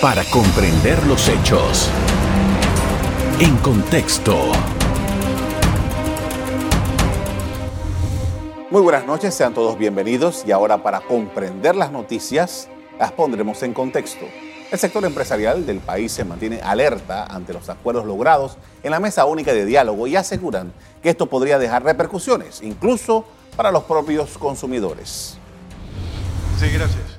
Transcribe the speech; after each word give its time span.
para 0.00 0.22
comprender 0.30 1.04
los 1.06 1.28
hechos. 1.28 1.90
En 3.40 3.56
contexto. 3.56 4.52
Muy 8.70 8.80
buenas 8.82 9.06
noches, 9.06 9.34
sean 9.34 9.54
todos 9.54 9.76
bienvenidos 9.76 10.44
y 10.46 10.52
ahora 10.52 10.84
para 10.84 11.00
comprender 11.00 11.74
las 11.74 11.90
noticias 11.90 12.68
las 13.00 13.10
pondremos 13.10 13.60
en 13.64 13.74
contexto. 13.74 14.24
El 14.70 14.78
sector 14.78 15.04
empresarial 15.04 15.66
del 15.66 15.80
país 15.80 16.12
se 16.12 16.24
mantiene 16.24 16.60
alerta 16.60 17.24
ante 17.24 17.52
los 17.52 17.68
acuerdos 17.68 18.04
logrados 18.06 18.56
en 18.84 18.92
la 18.92 19.00
mesa 19.00 19.24
única 19.24 19.52
de 19.52 19.64
diálogo 19.64 20.06
y 20.06 20.14
aseguran 20.14 20.72
que 21.02 21.10
esto 21.10 21.26
podría 21.26 21.58
dejar 21.58 21.82
repercusiones, 21.82 22.62
incluso 22.62 23.24
para 23.56 23.72
los 23.72 23.82
propios 23.84 24.38
consumidores. 24.38 25.38
Sí, 26.60 26.68
gracias. 26.70 27.17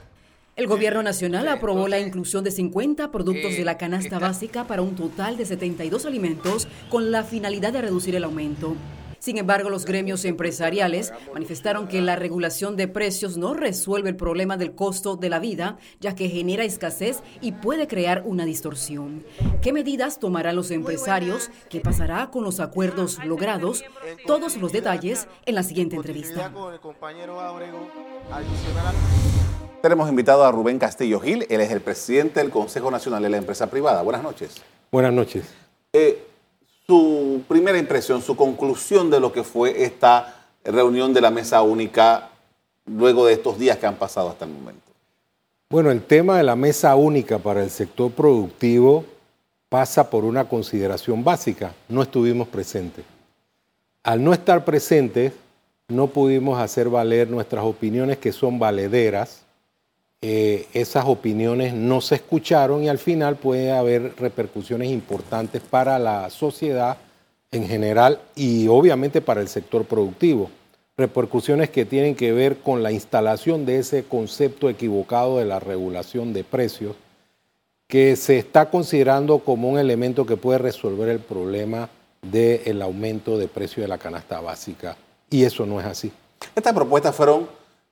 El 0.59 0.67
gobierno 0.67 1.01
nacional 1.01 1.47
aprobó 1.47 1.87
la 1.87 2.01
inclusión 2.01 2.43
de 2.43 2.51
50 2.51 3.11
productos 3.11 3.55
de 3.55 3.63
la 3.63 3.77
canasta 3.77 4.19
básica 4.19 4.67
para 4.67 4.81
un 4.81 4.93
total 4.93 5.37
de 5.37 5.45
72 5.45 6.05
alimentos 6.05 6.67
con 6.89 7.11
la 7.11 7.23
finalidad 7.23 7.71
de 7.71 7.81
reducir 7.81 8.13
el 8.17 8.25
aumento. 8.25 8.75
Sin 9.19 9.37
embargo, 9.37 9.69
los 9.69 9.85
gremios 9.85 10.25
empresariales 10.25 11.13
manifestaron 11.33 11.87
que 11.87 12.01
la 12.01 12.17
regulación 12.17 12.75
de 12.75 12.89
precios 12.89 13.37
no 13.37 13.53
resuelve 13.53 14.09
el 14.09 14.17
problema 14.17 14.57
del 14.57 14.75
costo 14.75 15.15
de 15.15 15.29
la 15.29 15.39
vida, 15.39 15.77
ya 16.01 16.13
que 16.13 16.27
genera 16.27 16.65
escasez 16.65 17.21
y 17.39 17.53
puede 17.53 17.87
crear 17.87 18.23
una 18.25 18.43
distorsión. 18.43 19.23
¿Qué 19.61 19.71
medidas 19.71 20.19
tomarán 20.19 20.57
los 20.57 20.71
empresarios? 20.71 21.51
¿Qué 21.69 21.79
pasará 21.79 22.31
con 22.31 22.43
los 22.43 22.59
acuerdos 22.59 23.17
logrados? 23.23 23.85
Todos 24.27 24.57
los 24.57 24.73
detalles 24.73 25.25
en 25.45 25.55
la 25.55 25.63
siguiente 25.63 25.95
entrevista. 25.95 26.51
Tenemos 29.81 30.09
invitado 30.09 30.43
a 30.43 30.51
Rubén 30.51 30.77
Castillo 30.77 31.21
Gil, 31.21 31.45
él 31.49 31.61
es 31.61 31.71
el 31.71 31.79
presidente 31.79 32.41
del 32.41 32.49
Consejo 32.49 32.91
Nacional 32.91 33.23
de 33.23 33.29
la 33.29 33.37
Empresa 33.37 33.67
Privada. 33.67 34.01
Buenas 34.01 34.21
noches. 34.23 34.55
Buenas 34.91 35.13
noches. 35.13 35.45
Eh, 35.93 36.21
su 36.85 37.43
primera 37.47 37.77
impresión, 37.77 38.21
su 38.21 38.35
conclusión 38.35 39.09
de 39.09 39.21
lo 39.21 39.31
que 39.31 39.43
fue 39.43 39.83
esta 39.83 40.47
reunión 40.65 41.13
de 41.13 41.21
la 41.21 41.31
mesa 41.31 41.61
única 41.61 42.29
luego 42.85 43.25
de 43.25 43.33
estos 43.33 43.57
días 43.57 43.77
que 43.77 43.85
han 43.85 43.95
pasado 43.95 44.29
hasta 44.29 44.43
el 44.43 44.51
momento. 44.51 44.91
Bueno, 45.69 45.91
el 45.91 46.01
tema 46.03 46.37
de 46.37 46.43
la 46.43 46.57
mesa 46.57 46.95
única 46.95 47.37
para 47.37 47.63
el 47.63 47.69
sector 47.69 48.11
productivo 48.11 49.05
pasa 49.69 50.09
por 50.09 50.25
una 50.25 50.49
consideración 50.49 51.23
básica. 51.23 51.73
No 51.87 52.01
estuvimos 52.01 52.49
presentes. 52.49 53.05
Al 54.03 54.21
no 54.23 54.33
estar 54.33 54.65
presentes, 54.65 55.31
no 55.87 56.07
pudimos 56.07 56.59
hacer 56.59 56.89
valer 56.89 57.29
nuestras 57.29 57.63
opiniones 57.63 58.17
que 58.17 58.33
son 58.33 58.59
valederas. 58.59 59.45
Eh, 60.21 60.67
esas 60.73 61.05
opiniones 61.05 61.73
no 61.73 62.01
se 62.01 62.15
escucharon 62.15 62.83
y 62.83 62.89
al 62.89 62.97
final 62.97 63.37
puede 63.37 63.71
haber 63.71 64.13
repercusiones 64.17 64.89
importantes 64.89 65.61
para 65.61 65.97
la 65.97 66.29
sociedad 66.29 66.97
en 67.51 67.65
general 67.65 68.19
y 68.35 68.67
obviamente 68.67 69.21
para 69.21 69.39
el 69.39 69.47
sector 69.47 69.85
productivo. 69.85 70.51
Repercusiones 70.97 71.69
que 71.69 71.85
tienen 71.85 72.15
que 72.15 72.33
ver 72.33 72.57
con 72.57 72.83
la 72.83 72.91
instalación 72.91 73.65
de 73.65 73.79
ese 73.79 74.03
concepto 74.03 74.69
equivocado 74.69 75.37
de 75.37 75.45
la 75.45 75.59
regulación 75.59 76.33
de 76.33 76.43
precios 76.43 76.97
que 77.87 78.17
se 78.17 78.37
está 78.37 78.69
considerando 78.69 79.39
como 79.39 79.69
un 79.69 79.79
elemento 79.79 80.25
que 80.25 80.37
puede 80.37 80.59
resolver 80.59 81.07
el 81.07 81.19
problema 81.19 81.89
del 82.21 82.81
aumento 82.81 83.37
de 83.37 83.47
precio 83.47 83.81
de 83.81 83.87
la 83.87 83.97
canasta 83.97 84.41
básica. 84.41 84.97
Y 85.29 85.43
eso 85.43 85.65
no 85.65 85.79
es 85.79 85.85
así. 85.85 86.11
Estas 86.55 86.73
propuestas 86.73 87.15
fueron 87.15 87.47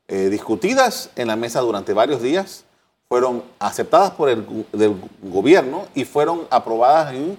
eh, 0.08 0.30
discutidas 0.30 1.10
en 1.16 1.28
la 1.28 1.36
mesa 1.36 1.60
durante 1.60 1.94
varios 1.94 2.22
días, 2.22 2.64
fueron 3.10 3.44
aceptadas 3.60 4.12
por 4.12 4.30
el 4.30 4.46
gobierno 5.22 5.88
y 5.96 6.06
fueron 6.06 6.42
aprobadas 6.50 7.14
en, 7.14 7.38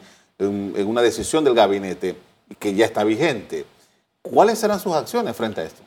una 0.86 1.02
decisión 1.02 1.44
del 1.44 1.54
gabinete 1.54 2.16
que 2.58 2.74
ya 2.74 2.86
está 2.86 3.04
vigente. 3.04 3.66
¿Cuáles 4.22 4.58
serán 4.58 4.80
sus 4.80 4.94
acciones 4.94 5.36
frente 5.36 5.60
a 5.60 5.64
esto? 5.64 5.82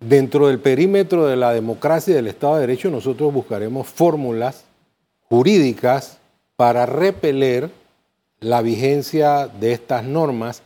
Dentro 0.00 0.48
del 0.48 0.58
perímetro 0.58 1.26
de 1.26 1.36
la 1.36 1.52
democracia 1.52 2.12
y 2.12 2.14
del 2.14 2.28
Estado 2.28 2.54
de 2.54 2.60
Derecho, 2.62 2.90
nosotros 2.90 3.32
buscaremos 3.32 3.86
fórmulas 3.86 4.64
jurídicas 5.28 6.18
para 6.56 6.86
repeler 6.86 7.70
la 8.40 8.62
vigencia 8.62 9.48
de 9.48 9.72
estas 9.72 10.04
normas 10.04 10.62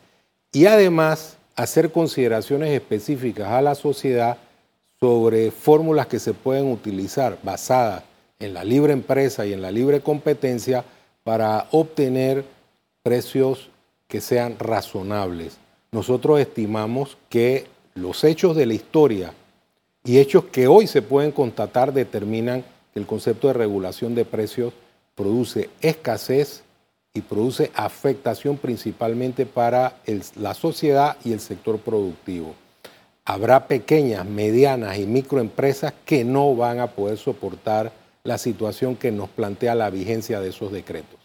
y 0.53 0.67
además 0.67 1.37
hacer 1.57 1.93
consideraciones 1.93 2.71
específicas 2.71 3.49
a 3.49 3.63
la 3.63 3.75
sociedad 3.75 4.39
sobre 5.01 5.51
fórmulas 5.51 6.07
que 6.07 6.19
se 6.19 6.35
pueden 6.35 6.71
utilizar 6.71 7.39
basadas 7.43 8.03
en 8.41 8.55
la 8.55 8.65
libre 8.65 8.93
empresa 8.93 9.47
y 9.47 9.53
en 9.53 9.63
la 9.63 9.71
libre 9.71 10.01
competencia 10.01 10.85
para 11.25 11.69
obtener 11.71 12.45
precios 13.03 13.71
que 14.09 14.21
sean 14.21 14.59
razonables. 14.59 15.59
Nosotros 15.93 16.41
estimamos 16.41 17.17
que 17.29 17.67
los 17.95 18.25
hechos 18.25 18.57
de 18.57 18.67
la 18.67 18.75
historia 18.75 19.35
y 20.05 20.19
hechos 20.19 20.45
que 20.47 20.67
hoy 20.67 20.87
se 20.87 21.03
pueden 21.03 21.33
constatar 21.33 21.93
determinan 21.93 22.65
que 22.93 23.01
el 23.01 23.07
concepto 23.07 23.49
de 23.49 23.55
regulación 23.55 24.15
de 24.15 24.25
precios 24.25 24.73
produce 25.15 25.69
escasez 25.81 26.63
y 27.15 27.21
produce 27.21 27.71
afectación 27.75 28.57
principalmente 28.57 29.47
para 29.47 29.97
la 30.37 30.55
sociedad 30.55 31.17
y 31.25 31.33
el 31.33 31.41
sector 31.41 31.79
productivo 31.79 32.55
habrá 33.29 33.67
pequeñas, 33.67 34.25
medianas 34.25 34.97
y 34.97 35.07
microempresas 35.07 35.93
que 36.07 36.25
no 36.25 36.57
van 36.57 36.81
a 36.81 36.87
poder 36.87 37.19
soportar 37.19 37.93
la 38.25 38.39
situación 38.39 38.97
que 38.97 39.13
nos 39.13 39.29
plantea 39.29 39.75
la 39.75 39.91
vigencia 39.91 40.41
de 40.41 40.49
esos 40.49 40.73
decretos. 40.73 41.21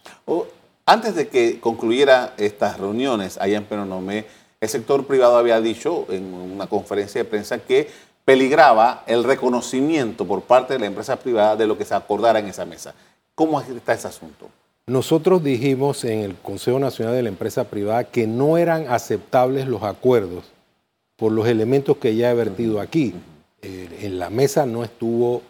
antes 0.86 1.16
de 1.16 1.30
que 1.30 1.62
concluyera 1.62 2.34
estas 2.38 2.78
reuniones 2.78 3.38
allá 3.38 3.56
en 3.56 3.64
Penonomé, 3.64 4.26
el 4.60 4.68
sector 4.68 5.08
privado 5.08 5.38
había 5.38 5.62
dicho 5.62 6.06
en 6.10 6.26
una 6.34 6.68
conferencia 6.68 7.24
de 7.24 7.30
prensa 7.30 7.60
que 7.60 7.88
peligraba 8.26 9.06
el 9.08 9.24
reconocimiento 9.24 10.28
por 10.28 10.42
parte 10.42 10.74
de 10.74 10.80
la 10.80 10.88
empresa 10.88 11.16
privada 11.16 11.56
de 11.56 11.68
lo 11.68 11.78
que 11.78 11.86
se 11.86 11.96
acordara 11.96 12.40
en 12.40 12.48
esa 12.48 12.66
mesa. 12.66 12.94
¿Cómo 13.34 13.62
está 13.62 13.94
ese 13.94 14.10
asunto? 14.10 14.50
Nosotros 14.88 15.42
dijimos 15.42 16.04
en 16.04 16.20
el 16.20 16.36
Consejo 16.36 16.80
Nacional 16.80 17.16
de 17.16 17.24
la 17.24 17.30
Empresa 17.30 17.64
Privada 17.64 18.04
que 18.04 18.28
no 18.28 18.58
eran 18.58 18.88
aceptables 18.90 19.68
los 19.68 19.84
acuerdos 19.84 20.52
por 21.16 21.32
los 21.32 21.48
elementos 21.48 21.98
que 21.98 22.16
ya 22.16 22.32
he 22.32 22.36
vertido 22.36 22.80
aquí. 22.80 23.14
Eh, 23.62 24.00
en 24.02 24.20
la 24.20 24.30
mesa 24.30 24.66
no 24.66 24.84
estuvo 24.84 25.42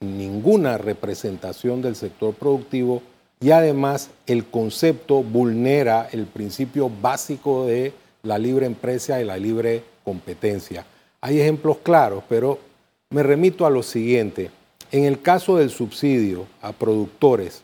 ninguna 0.00 0.78
representación 0.78 1.82
del 1.82 1.94
sector 1.94 2.34
productivo 2.34 3.02
y 3.40 3.50
además 3.50 4.10
el 4.26 4.46
concepto 4.46 5.22
vulnera 5.22 6.08
el 6.12 6.26
principio 6.26 6.90
básico 6.90 7.66
de 7.66 7.92
la 8.22 8.38
libre 8.38 8.66
empresa 8.66 9.20
y 9.20 9.24
la 9.24 9.36
libre 9.36 9.82
competencia. 10.04 10.84
Hay 11.20 11.40
ejemplos 11.40 11.78
claros, 11.82 12.22
pero 12.28 12.58
me 13.10 13.22
remito 13.22 13.66
a 13.66 13.70
lo 13.70 13.82
siguiente. 13.82 14.50
En 14.92 15.04
el 15.04 15.20
caso 15.20 15.56
del 15.56 15.70
subsidio 15.70 16.46
a 16.62 16.72
productores 16.72 17.62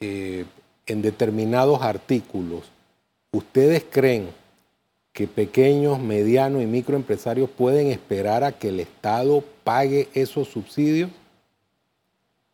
eh, 0.00 0.44
en 0.86 1.02
determinados 1.02 1.82
artículos, 1.82 2.62
¿ustedes 3.32 3.84
creen 3.88 4.28
que 5.18 5.26
pequeños, 5.26 5.98
medianos 5.98 6.62
y 6.62 6.66
microempresarios 6.66 7.50
pueden 7.50 7.88
esperar 7.88 8.44
a 8.44 8.52
que 8.52 8.68
el 8.68 8.78
Estado 8.78 9.42
pague 9.64 10.08
esos 10.14 10.46
subsidios? 10.46 11.10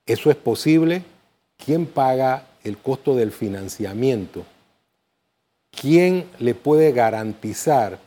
¿Eso 0.06 0.30
es 0.30 0.36
posible? 0.36 1.02
¿Quién 1.62 1.84
paga 1.84 2.46
el 2.62 2.78
costo 2.78 3.14
del 3.14 3.32
financiamiento? 3.32 4.46
¿Quién 5.78 6.24
le 6.38 6.54
puede 6.54 6.92
garantizar 6.92 7.98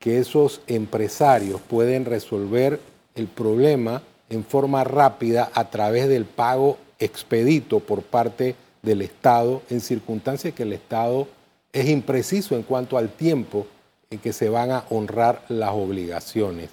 que 0.00 0.18
esos 0.18 0.60
empresarios 0.66 1.60
pueden 1.60 2.04
resolver 2.04 2.80
el 3.14 3.28
problema 3.28 4.02
en 4.28 4.42
forma 4.42 4.82
rápida 4.82 5.52
a 5.54 5.70
través 5.70 6.08
del 6.08 6.24
pago 6.24 6.78
expedito 6.98 7.78
por 7.78 8.02
parte 8.02 8.56
del 8.82 9.02
Estado 9.02 9.62
en 9.70 9.80
circunstancias 9.80 10.52
que 10.52 10.64
el 10.64 10.72
Estado 10.72 11.28
es 11.72 11.88
impreciso 11.88 12.56
en 12.56 12.64
cuanto 12.64 12.98
al 12.98 13.08
tiempo 13.10 13.68
en 14.10 14.18
que 14.18 14.32
se 14.32 14.48
van 14.48 14.72
a 14.72 14.84
honrar 14.90 15.44
las 15.48 15.70
obligaciones. 15.70 16.70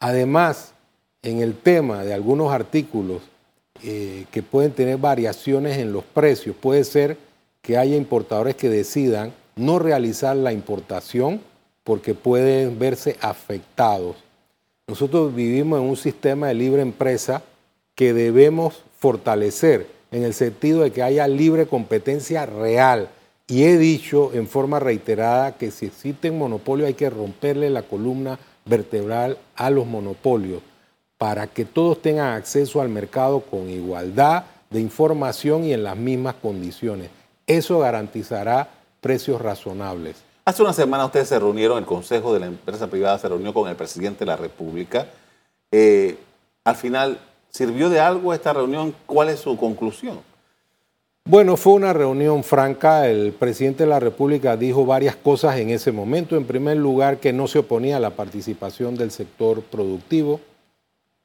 Además, 0.00 0.72
en 1.22 1.40
el 1.40 1.54
tema 1.54 2.04
de 2.04 2.12
algunos 2.12 2.52
artículos 2.52 3.22
eh, 3.82 4.26
que 4.30 4.42
pueden 4.42 4.72
tener 4.72 4.98
variaciones 4.98 5.78
en 5.78 5.94
los 5.94 6.04
precios, 6.04 6.54
puede 6.54 6.84
ser 6.84 7.16
que 7.62 7.78
haya 7.78 7.96
importadores 7.96 8.54
que 8.54 8.68
decidan 8.68 9.32
no 9.56 9.78
realizar 9.78 10.36
la 10.36 10.52
importación 10.52 11.40
porque 11.84 12.12
pueden 12.12 12.78
verse 12.78 13.16
afectados. 13.22 14.16
Nosotros 14.86 15.34
vivimos 15.34 15.80
en 15.80 15.88
un 15.88 15.96
sistema 15.96 16.48
de 16.48 16.54
libre 16.54 16.82
empresa 16.82 17.42
que 17.94 18.12
debemos 18.12 18.82
fortalecer 18.98 19.86
en 20.10 20.22
el 20.22 20.34
sentido 20.34 20.82
de 20.82 20.90
que 20.90 21.02
haya 21.02 21.26
libre 21.28 21.66
competencia 21.66 22.44
real, 22.44 23.08
y 23.46 23.64
he 23.64 23.76
dicho 23.76 24.32
en 24.32 24.48
forma 24.48 24.80
reiterada 24.80 25.56
que 25.56 25.70
si 25.70 25.86
existen 25.86 26.38
monopolios 26.38 26.88
hay 26.88 26.94
que 26.94 27.10
romperle 27.10 27.68
la 27.70 27.82
columna 27.82 28.38
vertebral 28.64 29.38
a 29.56 29.70
los 29.70 29.86
monopolios 29.86 30.62
para 31.18 31.46
que 31.46 31.64
todos 31.64 32.00
tengan 32.00 32.34
acceso 32.34 32.80
al 32.80 32.88
mercado 32.88 33.40
con 33.40 33.68
igualdad 33.68 34.44
de 34.70 34.80
información 34.80 35.64
y 35.64 35.72
en 35.72 35.84
las 35.84 35.96
mismas 35.96 36.34
condiciones. 36.34 37.10
Eso 37.46 37.78
garantizará 37.78 38.68
precios 39.00 39.40
razonables. 39.40 40.16
Hace 40.46 40.62
una 40.62 40.72
semana 40.72 41.06
ustedes 41.06 41.28
se 41.28 41.38
reunieron, 41.38 41.78
el 41.78 41.84
Consejo 41.84 42.34
de 42.34 42.40
la 42.40 42.46
Empresa 42.46 42.88
Privada 42.88 43.18
se 43.18 43.28
reunió 43.28 43.54
con 43.54 43.68
el 43.68 43.76
presidente 43.76 44.20
de 44.20 44.26
la 44.26 44.36
República. 44.36 45.06
Eh, 45.70 46.18
al 46.64 46.76
final, 46.76 47.18
¿sirvió 47.50 47.88
de 47.88 48.00
algo 48.00 48.34
esta 48.34 48.52
reunión? 48.52 48.94
¿Cuál 49.06 49.28
es 49.28 49.40
su 49.40 49.56
conclusión? 49.56 50.20
Bueno, 51.26 51.56
fue 51.56 51.72
una 51.72 51.94
reunión 51.94 52.44
franca. 52.44 53.08
El 53.08 53.32
presidente 53.32 53.84
de 53.84 53.88
la 53.88 53.98
República 53.98 54.58
dijo 54.58 54.84
varias 54.84 55.16
cosas 55.16 55.56
en 55.56 55.70
ese 55.70 55.90
momento. 55.90 56.36
En 56.36 56.44
primer 56.44 56.76
lugar, 56.76 57.16
que 57.16 57.32
no 57.32 57.48
se 57.48 57.60
oponía 57.60 57.96
a 57.96 58.00
la 58.00 58.10
participación 58.10 58.94
del 58.94 59.10
sector 59.10 59.62
productivo. 59.62 60.40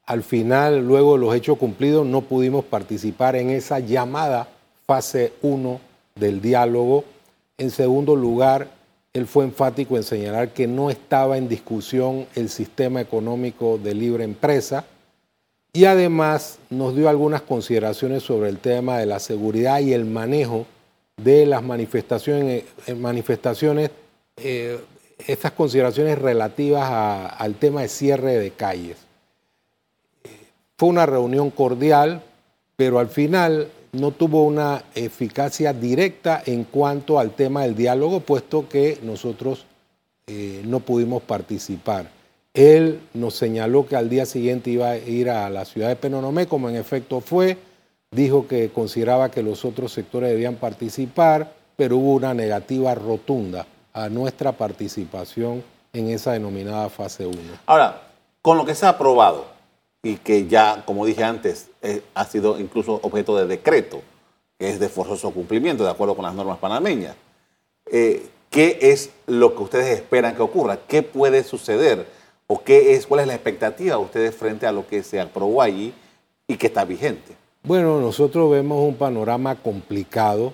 Al 0.06 0.24
final, 0.24 0.88
luego 0.88 1.16
de 1.16 1.20
los 1.20 1.36
hechos 1.36 1.58
cumplidos, 1.58 2.06
no 2.06 2.22
pudimos 2.22 2.64
participar 2.64 3.36
en 3.36 3.50
esa 3.50 3.80
llamada 3.80 4.48
fase 4.88 5.34
1 5.42 5.82
del 6.16 6.40
diálogo. 6.40 7.04
En 7.58 7.70
segundo 7.70 8.16
lugar, 8.16 8.70
él 9.12 9.28
fue 9.28 9.44
enfático 9.44 9.98
en 9.98 10.04
señalar 10.04 10.54
que 10.54 10.66
no 10.66 10.90
estaba 10.90 11.38
en 11.38 11.50
discusión 11.50 12.26
el 12.36 12.48
sistema 12.48 13.02
económico 13.02 13.78
de 13.78 13.94
libre 13.96 14.24
empresa 14.24 14.86
y 15.74 15.86
además 15.86 16.60
nos 16.70 16.96
dio 16.96 17.10
algunas 17.10 17.42
consideraciones 17.42 18.24
sobre 18.24 18.50
el 18.50 18.58
tema 18.58 18.98
de 18.98 19.06
la 19.06 19.20
seguridad 19.20 19.80
y 19.80 19.94
el 19.94 20.06
manejo 20.06 20.66
de 21.18 21.46
las 21.46 21.64
manifestaciones, 21.64 22.64
eh, 22.88 22.96
manifestaciones 22.96 23.92
eh, 24.38 24.80
estas 25.28 25.52
consideraciones 25.52 26.18
relativas 26.18 26.90
al 27.38 27.56
tema 27.56 27.82
de 27.82 27.90
cierre 27.90 28.38
de 28.38 28.52
calles. 28.52 28.98
Fue 30.78 30.90
una 30.90 31.06
reunión 31.06 31.52
cordial, 31.52 32.24
pero 32.78 33.00
al 33.00 33.10
final 33.10 33.70
no 33.92 34.12
tuvo 34.12 34.46
una 34.46 34.86
eficacia 34.96 35.74
directa 35.74 36.42
en 36.46 36.64
cuanto 36.64 37.20
al 37.20 37.32
tema 37.32 37.64
del 37.64 37.76
diálogo, 37.76 38.22
puesto 38.22 38.70
que 38.70 38.98
nosotros 39.04 39.66
eh, 40.28 40.62
no 40.66 40.80
pudimos 40.80 41.22
participar. 41.24 42.10
Él 42.60 43.00
nos 43.14 43.36
señaló 43.36 43.88
que 43.88 43.96
al 43.96 44.10
día 44.10 44.26
siguiente 44.26 44.70
iba 44.70 44.90
a 44.90 44.98
ir 44.98 45.30
a 45.30 45.50
la 45.50 45.64
ciudad 45.64 45.88
de 45.88 45.96
Penonomé, 45.96 46.46
como 46.46 46.68
en 46.68 46.76
efecto 46.76 47.22
fue, 47.22 47.58
dijo 48.12 48.50
que 48.50 48.70
consideraba 48.70 49.32
que 49.32 49.42
los 49.42 49.64
otros 49.64 49.94
sectores 49.94 50.30
debían 50.30 50.56
participar, 50.56 51.54
pero 51.78 51.96
hubo 51.96 52.16
una 52.16 52.34
negativa 52.34 52.94
rotunda 52.96 53.66
a 53.94 54.10
nuestra 54.10 54.52
participación 54.52 55.64
en 55.94 56.10
esa 56.10 56.34
denominada 56.34 56.90
fase 56.90 57.26
1. 57.26 57.38
Ahora, 57.66 58.02
con 58.42 58.58
lo 58.58 58.66
que 58.66 58.76
se 58.76 58.86
ha 58.86 58.90
aprobado 58.90 59.46
y 60.04 60.18
que 60.18 60.48
ya, 60.48 60.84
como 60.86 61.06
dije 61.06 61.24
antes, 61.24 61.70
eh, 61.82 62.02
ha 62.14 62.26
sido 62.26 62.60
incluso 62.60 63.00
objeto 63.04 63.38
de 63.38 63.48
decreto, 63.48 64.02
que 64.58 64.70
es 64.70 64.82
de 64.82 64.90
forzoso 64.90 65.32
cumplimiento, 65.32 65.86
de 65.86 65.92
acuerdo 65.92 66.14
con 66.14 66.26
las 66.26 66.36
normas 66.36 66.58
panameñas, 66.58 67.16
eh, 67.90 68.28
¿qué 68.50 68.80
es 68.82 69.12
lo 69.28 69.56
que 69.56 69.64
ustedes 69.64 69.98
esperan 69.98 70.36
que 70.36 70.42
ocurra? 70.42 70.78
¿Qué 70.90 71.04
puede 71.04 71.46
suceder? 71.46 72.19
¿O 72.52 72.64
qué 72.64 72.96
es, 72.96 73.06
cuál 73.06 73.22
es 73.22 73.28
la 73.28 73.36
expectativa 73.36 73.96
de 73.96 74.02
ustedes 74.02 74.36
frente 74.36 74.66
a 74.66 74.72
lo 74.72 74.88
que 74.88 75.04
se 75.04 75.20
aprobó 75.20 75.62
allí 75.62 75.94
y 76.48 76.58
que 76.58 76.66
está 76.66 76.84
vigente? 76.84 77.36
Bueno, 77.62 78.02
nosotros 78.02 78.50
vemos 78.50 78.84
un 78.88 78.96
panorama 78.96 79.54
complicado 79.54 80.54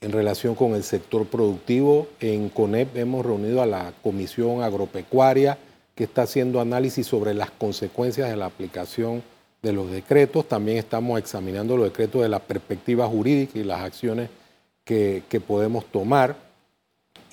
en 0.00 0.12
relación 0.12 0.54
con 0.54 0.76
el 0.76 0.84
sector 0.84 1.26
productivo. 1.26 2.06
En 2.20 2.48
CONEP 2.48 2.96
hemos 2.96 3.26
reunido 3.26 3.60
a 3.60 3.66
la 3.66 3.92
Comisión 4.04 4.62
Agropecuaria 4.62 5.58
que 5.96 6.04
está 6.04 6.22
haciendo 6.22 6.60
análisis 6.60 7.08
sobre 7.08 7.34
las 7.34 7.50
consecuencias 7.50 8.30
de 8.30 8.36
la 8.36 8.46
aplicación 8.46 9.24
de 9.62 9.72
los 9.72 9.90
decretos. 9.90 10.46
También 10.46 10.78
estamos 10.78 11.18
examinando 11.18 11.76
los 11.76 11.86
decretos 11.86 12.22
de 12.22 12.28
la 12.28 12.38
perspectiva 12.38 13.08
jurídica 13.08 13.58
y 13.58 13.64
las 13.64 13.80
acciones 13.80 14.30
que, 14.84 15.24
que 15.28 15.40
podemos 15.40 15.86
tomar. 15.86 16.36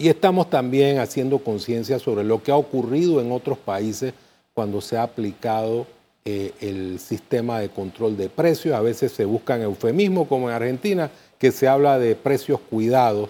Y 0.02 0.10
estamos 0.10 0.50
también 0.50 0.98
haciendo 0.98 1.38
conciencia 1.38 2.00
sobre 2.00 2.24
lo 2.24 2.42
que 2.42 2.52
ha 2.52 2.56
ocurrido 2.56 3.22
en 3.22 3.32
otros 3.32 3.60
países 3.60 4.16
cuando 4.52 4.82
se 4.82 4.98
ha 4.98 5.04
aplicado 5.04 5.86
eh, 6.26 6.54
el 6.60 6.98
sistema 7.00 7.60
de 7.60 7.70
control 7.70 8.18
de 8.18 8.28
precios. 8.28 8.74
A 8.74 8.82
veces 8.82 9.12
se 9.12 9.26
buscan 9.26 9.62
eufemismos, 9.62 10.28
como 10.28 10.50
en 10.50 10.56
Argentina, 10.56 11.12
que 11.38 11.52
se 11.52 11.68
habla 11.68 12.00
de 12.00 12.16
precios 12.16 12.60
cuidados. 12.62 13.30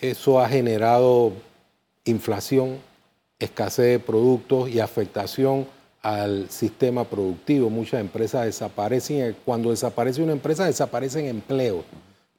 Eso 0.00 0.38
ha 0.38 0.48
generado 0.48 1.32
inflación, 2.04 2.76
escasez 3.40 3.86
de 3.86 3.98
productos 3.98 4.68
y 4.68 4.78
afectación 4.78 5.66
al 6.02 6.48
sistema 6.50 7.02
productivo. 7.02 7.68
Muchas 7.68 8.00
empresas 8.00 8.44
desaparecen. 8.44 9.34
Cuando 9.44 9.70
desaparece 9.70 10.22
una 10.22 10.34
empresa, 10.34 10.66
desaparecen 10.66 11.26
empleos. 11.26 11.84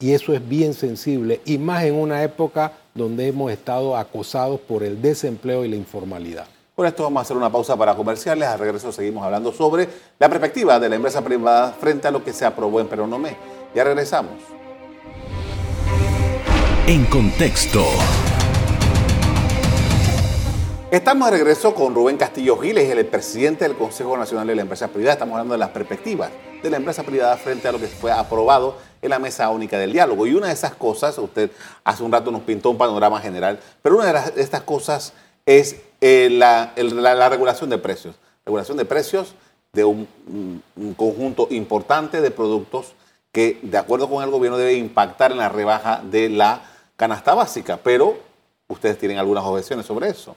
Y 0.01 0.13
eso 0.13 0.33
es 0.33 0.47
bien 0.47 0.73
sensible, 0.73 1.41
y 1.43 1.57
más 1.57 1.83
en 1.83 1.93
una 1.93 2.23
época 2.23 2.71
donde 2.95 3.27
hemos 3.27 3.51
estado 3.51 3.97
acosados 3.97 4.57
por 4.61 4.81
el 4.81 5.01
desempleo 5.01 5.65
y 5.65 5.67
la 5.67 5.75
informalidad. 5.75 6.47
Con 6.73 6.85
esto 6.85 7.03
vamos 7.03 7.19
a 7.19 7.21
hacer 7.23 7.35
una 7.35 7.51
pausa 7.51 7.75
para 7.75 7.93
comerciales. 7.93 8.47
Al 8.47 8.59
regreso 8.59 8.93
seguimos 8.93 9.25
hablando 9.25 9.51
sobre 9.51 9.89
la 10.17 10.29
perspectiva 10.29 10.79
de 10.79 10.87
la 10.87 10.95
empresa 10.95 11.21
privada 11.21 11.73
frente 11.73 12.07
a 12.07 12.11
lo 12.11 12.23
que 12.23 12.31
se 12.31 12.45
aprobó 12.45 12.79
en 12.79 12.87
Peronomé. 12.87 13.35
Ya 13.75 13.83
regresamos. 13.83 14.35
En 16.87 17.03
contexto. 17.07 17.83
Estamos 20.91 21.29
de 21.29 21.37
regreso 21.39 21.75
con 21.75 21.93
Rubén 21.93 22.15
Castillo 22.15 22.57
Giles, 22.57 22.89
el 22.89 23.05
presidente 23.05 23.65
del 23.65 23.75
Consejo 23.75 24.15
Nacional 24.15 24.47
de 24.47 24.55
la 24.55 24.61
Empresa 24.61 24.87
Privada. 24.87 25.11
Estamos 25.11 25.33
hablando 25.33 25.55
de 25.55 25.59
las 25.59 25.71
perspectivas 25.71 26.31
de 26.63 26.69
la 26.69 26.77
empresa 26.77 27.03
privada 27.03 27.35
frente 27.37 27.67
a 27.67 27.71
lo 27.71 27.79
que 27.79 27.87
fue 27.87 28.11
aprobado 28.11 28.75
en 29.01 29.09
la 29.09 29.19
mesa 29.19 29.49
única 29.49 29.77
del 29.77 29.93
diálogo. 29.93 30.27
Y 30.27 30.33
una 30.33 30.47
de 30.47 30.53
esas 30.53 30.73
cosas, 30.73 31.17
usted 31.17 31.51
hace 31.83 32.03
un 32.03 32.11
rato 32.11 32.31
nos 32.31 32.41
pintó 32.41 32.69
un 32.69 32.77
panorama 32.77 33.19
general, 33.19 33.59
pero 33.81 33.97
una 33.97 34.11
de, 34.11 34.41
estas 34.41 34.61
cosas 34.61 35.13
es 35.45 35.77
eh, 36.01 36.29
la, 36.31 36.73
regulación 37.29 37.69
de 37.69 37.77
precios. 37.77 38.15
Regulación 38.45 38.77
de 38.77 38.85
precios 38.85 39.35
de 39.73 39.83
un, 39.85 40.07
conjunto 40.97 41.47
importante 41.51 42.21
de 42.21 42.31
productos 42.31 42.93
que, 43.31 43.59
de 43.61 43.77
acuerdo 43.77 44.09
con 44.09 44.23
el 44.23 44.31
gobierno, 44.31 44.57
debe 44.57 44.73
impactar 44.73 45.31
en 45.31 45.37
la 45.37 45.49
rebaja 45.49 46.01
de 46.03 46.29
la 46.29 46.63
canasta 46.95 47.33
básica. 47.33 47.77
Pero 47.77 48.17
ustedes 48.67 48.97
tienen 48.97 49.17
algunas 49.17 49.43
objeciones 49.43 49.85
sobre 49.85 50.09
eso. 50.09 50.35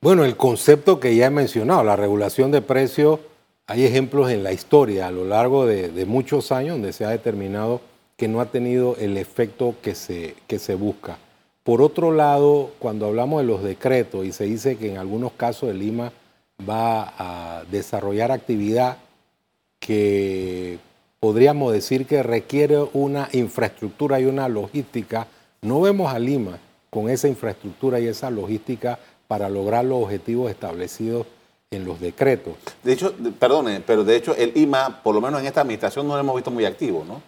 Bueno, 0.00 0.24
el 0.24 0.36
concepto 0.36 0.98
que 0.98 1.14
ya 1.14 1.26
he 1.26 1.30
mencionado, 1.30 1.84
la 1.84 1.94
regulación 1.94 2.50
de 2.50 2.60
precios 2.60 3.20
hay 3.66 3.84
ejemplos 3.84 4.30
en 4.30 4.42
la 4.42 4.52
historia 4.52 5.06
a 5.06 5.10
lo 5.10 5.24
largo 5.24 5.66
de, 5.66 6.04
muchos 6.06 6.52
años 6.52 6.74
donde 6.74 6.92
se 6.92 7.04
ha 7.04 7.10
determinado 7.10 7.80
que 8.16 8.28
no 8.28 8.40
ha 8.40 8.46
tenido 8.46 8.96
el 8.96 9.16
efecto 9.16 9.74
que 9.82 9.94
se, 9.94 10.34
que 10.46 10.58
se 10.58 10.74
busca. 10.74 11.18
Por 11.62 11.80
otro 11.80 12.12
lado, 12.12 12.72
cuando 12.78 13.06
hablamos 13.06 13.40
de 13.40 13.46
los 13.46 13.62
decretos 13.62 14.26
y 14.26 14.32
se 14.32 14.44
dice 14.44 14.76
que 14.76 14.90
en 14.90 14.98
algunos 14.98 15.32
casos 15.32 15.70
el 15.70 15.78
Lima 15.78 16.12
va 16.68 17.14
a 17.18 17.64
desarrollar 17.70 18.32
actividad 18.32 18.98
que 19.78 20.78
podríamos 21.20 21.72
decir 21.72 22.06
que 22.06 22.22
requiere 22.22 22.78
una 22.92 23.28
infraestructura 23.32 24.20
y 24.20 24.24
una 24.24 24.48
logística, 24.48 25.28
no 25.60 25.80
vemos 25.80 26.12
a 26.12 26.18
Lima 26.18 26.58
con 26.90 27.08
esa 27.08 27.28
infraestructura 27.28 28.00
y 28.00 28.06
esa 28.06 28.30
logística 28.30 28.98
para 29.28 29.48
lograr 29.48 29.84
los 29.84 30.02
objetivos 30.02 30.50
establecidos 30.50 31.26
en 31.72 31.84
los 31.84 32.00
decretos. 32.00 32.54
De 32.84 32.92
hecho, 32.92 33.12
perdone, 33.38 33.80
pero 33.80 34.04
de 34.04 34.14
hecho 34.14 34.36
el 34.36 34.56
IMA, 34.56 35.02
por 35.02 35.14
lo 35.14 35.20
menos 35.20 35.40
en 35.40 35.46
esta 35.46 35.62
administración, 35.62 36.06
no 36.06 36.14
lo 36.14 36.20
hemos 36.20 36.36
visto 36.36 36.50
muy 36.52 36.64
activo, 36.64 37.04
¿no? 37.06 37.20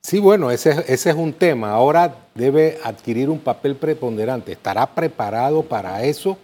Sí, 0.00 0.18
bueno, 0.18 0.50
ese, 0.50 0.70
ese 0.88 1.10
es 1.10 1.16
un 1.16 1.32
tema. 1.32 1.72
Ahora 1.72 2.16
debe 2.34 2.78
adquirir 2.82 3.28
un 3.28 3.38
papel 3.38 3.76
preponderante. 3.76 4.52
¿Estará 4.52 4.86
preparado 4.86 5.62
para 5.62 6.02
eso? 6.02 6.38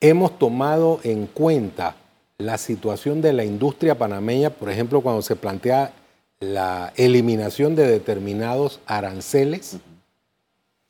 Hemos 0.00 0.38
tomado 0.38 1.00
en 1.02 1.26
cuenta 1.26 1.96
la 2.38 2.56
situación 2.56 3.20
de 3.20 3.32
la 3.32 3.44
industria 3.44 3.96
panameña, 3.96 4.50
por 4.50 4.70
ejemplo, 4.70 5.00
cuando 5.00 5.22
se 5.22 5.36
plantea 5.36 5.92
la 6.40 6.92
eliminación 6.96 7.76
de 7.76 7.86
determinados 7.86 8.80
aranceles, 8.86 9.76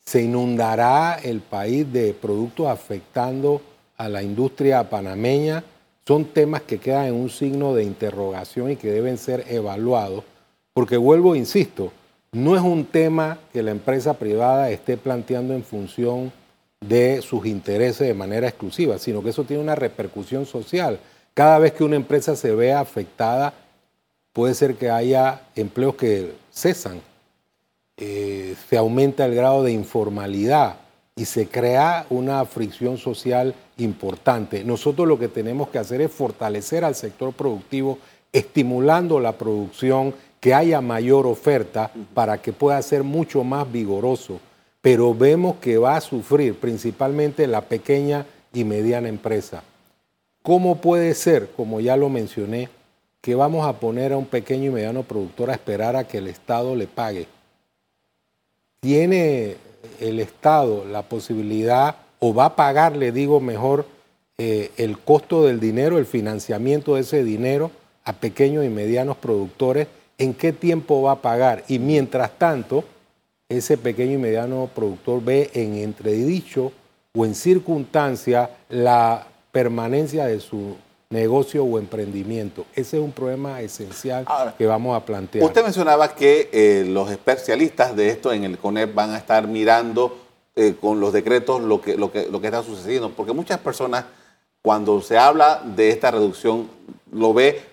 se 0.05 0.23
inundará 0.23 1.19
el 1.21 1.41
país 1.41 1.91
de 1.91 2.13
productos 2.13 2.67
afectando 2.67 3.61
a 3.97 4.09
la 4.09 4.23
industria 4.23 4.89
panameña 4.89 5.63
son 6.07 6.25
temas 6.25 6.61
que 6.63 6.79
quedan 6.79 7.07
en 7.07 7.15
un 7.15 7.29
signo 7.29 7.73
de 7.73 7.83
interrogación 7.83 8.71
y 8.71 8.75
que 8.75 8.91
deben 8.91 9.17
ser 9.17 9.45
evaluados, 9.49 10.23
porque 10.73 10.97
vuelvo, 10.97 11.35
insisto, 11.35 11.91
no 12.31 12.55
es 12.55 12.61
un 12.61 12.85
tema 12.85 13.39
que 13.51 13.61
la 13.61 13.71
empresa 13.71 14.13
privada 14.13 14.69
esté 14.69 14.97
planteando 14.97 15.53
en 15.53 15.63
función 15.63 16.31
de 16.79 17.21
sus 17.21 17.45
intereses 17.45 18.07
de 18.07 18.13
manera 18.13 18.47
exclusiva, 18.47 18.97
sino 18.97 19.21
que 19.21 19.29
eso 19.29 19.43
tiene 19.43 19.61
una 19.61 19.75
repercusión 19.75 20.45
social. 20.45 20.99
Cada 21.33 21.59
vez 21.59 21.73
que 21.73 21.83
una 21.83 21.97
empresa 21.97 22.35
se 22.35 22.55
vea 22.55 22.79
afectada, 22.79 23.53
puede 24.33 24.55
ser 24.55 24.75
que 24.75 24.89
haya 24.89 25.41
empleos 25.55 25.95
que 25.95 26.33
cesan, 26.51 27.01
eh, 27.97 28.55
se 28.69 28.77
aumenta 28.77 29.25
el 29.25 29.35
grado 29.35 29.63
de 29.63 29.73
informalidad, 29.73 30.77
y 31.15 31.25
se 31.25 31.47
crea 31.47 32.05
una 32.09 32.45
fricción 32.45 32.97
social 32.97 33.53
importante. 33.81 34.63
Nosotros 34.63 35.07
lo 35.07 35.19
que 35.19 35.27
tenemos 35.27 35.69
que 35.69 35.79
hacer 35.79 36.01
es 36.01 36.11
fortalecer 36.11 36.83
al 36.83 36.95
sector 36.95 37.33
productivo, 37.33 37.97
estimulando 38.31 39.19
la 39.19 39.33
producción 39.33 40.13
que 40.39 40.53
haya 40.53 40.81
mayor 40.81 41.27
oferta 41.27 41.91
para 42.13 42.41
que 42.41 42.53
pueda 42.53 42.81
ser 42.81 43.03
mucho 43.03 43.43
más 43.43 43.71
vigoroso. 43.71 44.39
Pero 44.81 45.13
vemos 45.13 45.57
que 45.57 45.77
va 45.77 45.95
a 45.95 46.01
sufrir 46.01 46.55
principalmente 46.55 47.45
la 47.45 47.61
pequeña 47.61 48.25
y 48.53 48.63
mediana 48.63 49.09
empresa. 49.09 49.63
¿Cómo 50.41 50.81
puede 50.81 51.13
ser, 51.13 51.51
como 51.55 51.79
ya 51.79 51.95
lo 51.95 52.09
mencioné, 52.09 52.69
que 53.21 53.35
vamos 53.35 53.67
a 53.67 53.79
poner 53.79 54.13
a 54.13 54.17
un 54.17 54.25
pequeño 54.25 54.71
y 54.71 54.73
mediano 54.73 55.03
productor 55.03 55.51
a 55.51 55.53
esperar 55.53 55.95
a 55.95 56.07
que 56.07 56.17
el 56.17 56.27
Estado 56.27 56.75
le 56.75 56.87
pague? 56.87 57.27
¿Tiene 58.79 59.57
el 59.99 60.19
Estado 60.19 60.83
la 60.85 61.03
posibilidad 61.03 61.95
o 62.23 62.33
va 62.33 62.45
a 62.45 62.55
pagar, 62.55 62.95
le 62.95 63.11
digo 63.11 63.39
mejor, 63.39 63.85
eh, 64.37 64.71
el 64.77 64.97
costo 64.99 65.43
del 65.43 65.59
dinero, 65.59 65.97
el 65.97 66.05
financiamiento 66.05 66.95
de 66.95 67.01
ese 67.01 67.23
dinero 67.23 67.71
a 68.05 68.13
pequeños 68.13 68.63
y 68.63 68.69
medianos 68.69 69.17
productores? 69.17 69.87
¿En 70.17 70.33
qué 70.35 70.53
tiempo 70.53 71.01
va 71.01 71.13
a 71.13 71.21
pagar? 71.21 71.63
Y 71.67 71.79
mientras 71.79 72.37
tanto, 72.37 72.83
ese 73.49 73.77
pequeño 73.77 74.13
y 74.13 74.17
mediano 74.17 74.69
productor 74.73 75.23
ve 75.23 75.49
en 75.53 75.75
entredicho 75.75 76.71
o 77.15 77.25
en 77.25 77.33
circunstancia 77.33 78.51
la 78.69 79.27
permanencia 79.51 80.25
de 80.25 80.39
su 80.39 80.75
negocio 81.09 81.65
o 81.65 81.77
emprendimiento. 81.79 82.65
Ese 82.73 82.97
es 82.97 83.03
un 83.03 83.11
problema 83.11 83.61
esencial 83.61 84.25
que 84.57 84.65
vamos 84.65 84.95
a 84.95 85.03
plantear. 85.05 85.43
Usted 85.43 85.63
mencionaba 85.63 86.15
que 86.15 86.49
eh, 86.53 86.85
los 86.87 87.11
especialistas 87.11 87.95
de 87.95 88.09
esto 88.09 88.31
en 88.31 88.43
el 88.43 88.57
CONEP 88.57 88.93
van 88.93 89.09
a 89.09 89.17
estar 89.17 89.47
mirando 89.47 90.17
eh, 90.55 90.75
con 90.79 90.99
los 90.99 91.13
decretos 91.13 91.61
lo 91.61 91.81
que, 91.81 91.95
lo, 91.97 92.11
que, 92.11 92.27
lo 92.27 92.41
que 92.41 92.47
está 92.47 92.63
sucediendo, 92.63 93.11
porque 93.11 93.33
muchas 93.33 93.59
personas 93.59 94.05
cuando 94.61 95.01
se 95.01 95.17
habla 95.17 95.61
de 95.63 95.89
esta 95.89 96.11
reducción 96.11 96.69
lo 97.11 97.33
ve 97.33 97.63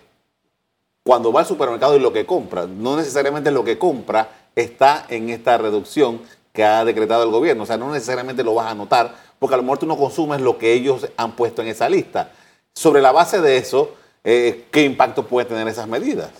cuando 1.04 1.32
va 1.32 1.40
al 1.40 1.46
supermercado 1.46 1.96
y 1.96 2.00
lo 2.00 2.12
que 2.12 2.26
compra. 2.26 2.66
No 2.66 2.96
necesariamente 2.96 3.50
lo 3.50 3.64
que 3.64 3.78
compra 3.78 4.28
está 4.54 5.06
en 5.08 5.30
esta 5.30 5.56
reducción 5.58 6.20
que 6.52 6.64
ha 6.64 6.84
decretado 6.84 7.24
el 7.24 7.30
gobierno. 7.30 7.62
O 7.62 7.66
sea, 7.66 7.76
no 7.76 7.90
necesariamente 7.92 8.42
lo 8.42 8.54
vas 8.54 8.70
a 8.70 8.74
notar, 8.74 9.14
porque 9.38 9.54
a 9.54 9.56
lo 9.56 9.62
mejor 9.62 9.78
tú 9.78 9.86
no 9.86 9.96
consumes 9.96 10.40
lo 10.40 10.58
que 10.58 10.72
ellos 10.72 11.08
han 11.16 11.32
puesto 11.32 11.62
en 11.62 11.68
esa 11.68 11.88
lista. 11.88 12.32
Sobre 12.74 13.00
la 13.00 13.12
base 13.12 13.40
de 13.40 13.56
eso, 13.56 13.94
eh, 14.24 14.66
¿qué 14.70 14.82
impacto 14.82 15.26
puede 15.26 15.46
tener 15.46 15.66
esas 15.68 15.88
medidas? 15.88 16.30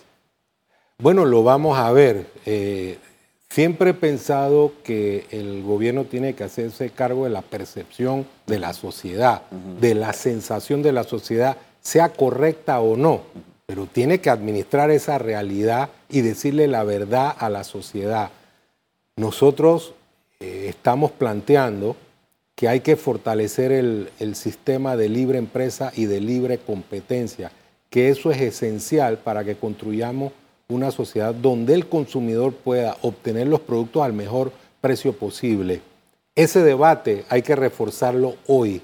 Bueno, 0.98 1.24
lo 1.24 1.42
vamos 1.42 1.78
a 1.78 1.90
ver. 1.92 2.26
Eh, 2.44 2.98
siempre 3.50 3.90
he 3.90 3.94
pensado 3.94 4.72
que 4.84 5.26
el 5.30 5.62
gobierno 5.62 6.04
tiene 6.04 6.34
que 6.34 6.44
hacerse 6.44 6.90
cargo 6.90 7.24
de 7.24 7.30
la 7.30 7.42
percepción 7.42 8.26
de 8.46 8.58
la 8.58 8.72
sociedad, 8.72 9.42
de 9.80 9.94
la 9.94 10.12
sensación 10.12 10.82
de 10.82 10.92
la 10.92 11.04
sociedad, 11.04 11.56
sea 11.80 12.10
correcta 12.10 12.80
o 12.80 12.96
no, 12.96 13.22
pero 13.66 13.86
tiene 13.86 14.20
que 14.20 14.30
administrar 14.30 14.90
esa 14.90 15.18
realidad 15.18 15.90
y 16.08 16.22
decirle 16.22 16.68
la 16.68 16.84
verdad 16.84 17.34
a 17.38 17.50
la 17.50 17.64
sociedad. 17.64 18.30
Nosotros 19.16 19.94
eh, 20.40 20.66
estamos 20.68 21.10
planteando 21.10 21.96
que 22.54 22.68
hay 22.68 22.80
que 22.80 22.96
fortalecer 22.96 23.70
el, 23.70 24.34
sistema 24.34 24.96
de 24.96 25.08
libre 25.08 25.38
empresa 25.38 25.92
y 25.94 26.06
de 26.06 26.20
libre 26.20 26.58
competencia, 26.58 27.52
que 27.88 28.08
eso 28.08 28.32
es 28.32 28.40
esencial 28.40 29.18
para 29.18 29.44
que 29.44 29.54
construyamos 29.54 30.32
una 30.70 30.90
sociedad 30.90 31.34
donde 31.34 31.72
el 31.72 31.88
consumidor 31.88 32.52
pueda 32.52 32.98
obtener 33.00 33.46
los 33.46 33.60
productos 33.60 34.02
al 34.02 34.12
mejor 34.12 34.52
precio 34.82 35.14
posible. 35.14 35.80
Ese 36.34 36.62
debate 36.62 37.24
hay 37.30 37.40
que 37.40 37.56
reforzarlo 37.56 38.36
hoy, 38.46 38.82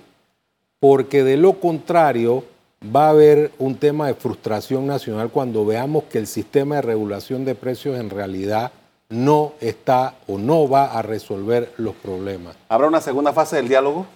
porque 0.80 1.22
de 1.22 1.36
lo 1.36 1.60
contrario 1.60 2.42
va 2.84 3.08
a 3.08 3.10
haber 3.10 3.52
un 3.58 3.74
tema 3.74 4.06
de 4.06 4.14
frustración 4.14 4.86
nacional 4.86 5.28
cuando 5.30 5.66
veamos 5.66 6.04
que 6.04 6.16
el 6.16 6.26
sistema 6.26 6.76
de 6.76 6.82
regulación 6.82 7.44
de 7.44 7.54
precios 7.54 8.00
en 8.00 8.08
realidad 8.08 8.72
no 9.10 9.52
está 9.60 10.14
o 10.26 10.38
no 10.38 10.66
va 10.66 10.86
a 10.86 11.02
resolver 11.02 11.70
los 11.76 11.94
problemas. 11.96 12.56
¿Habrá 12.70 12.88
una 12.88 13.02
segunda 13.02 13.34
fase 13.34 13.56
del 13.56 13.68
diálogo? 13.68 14.06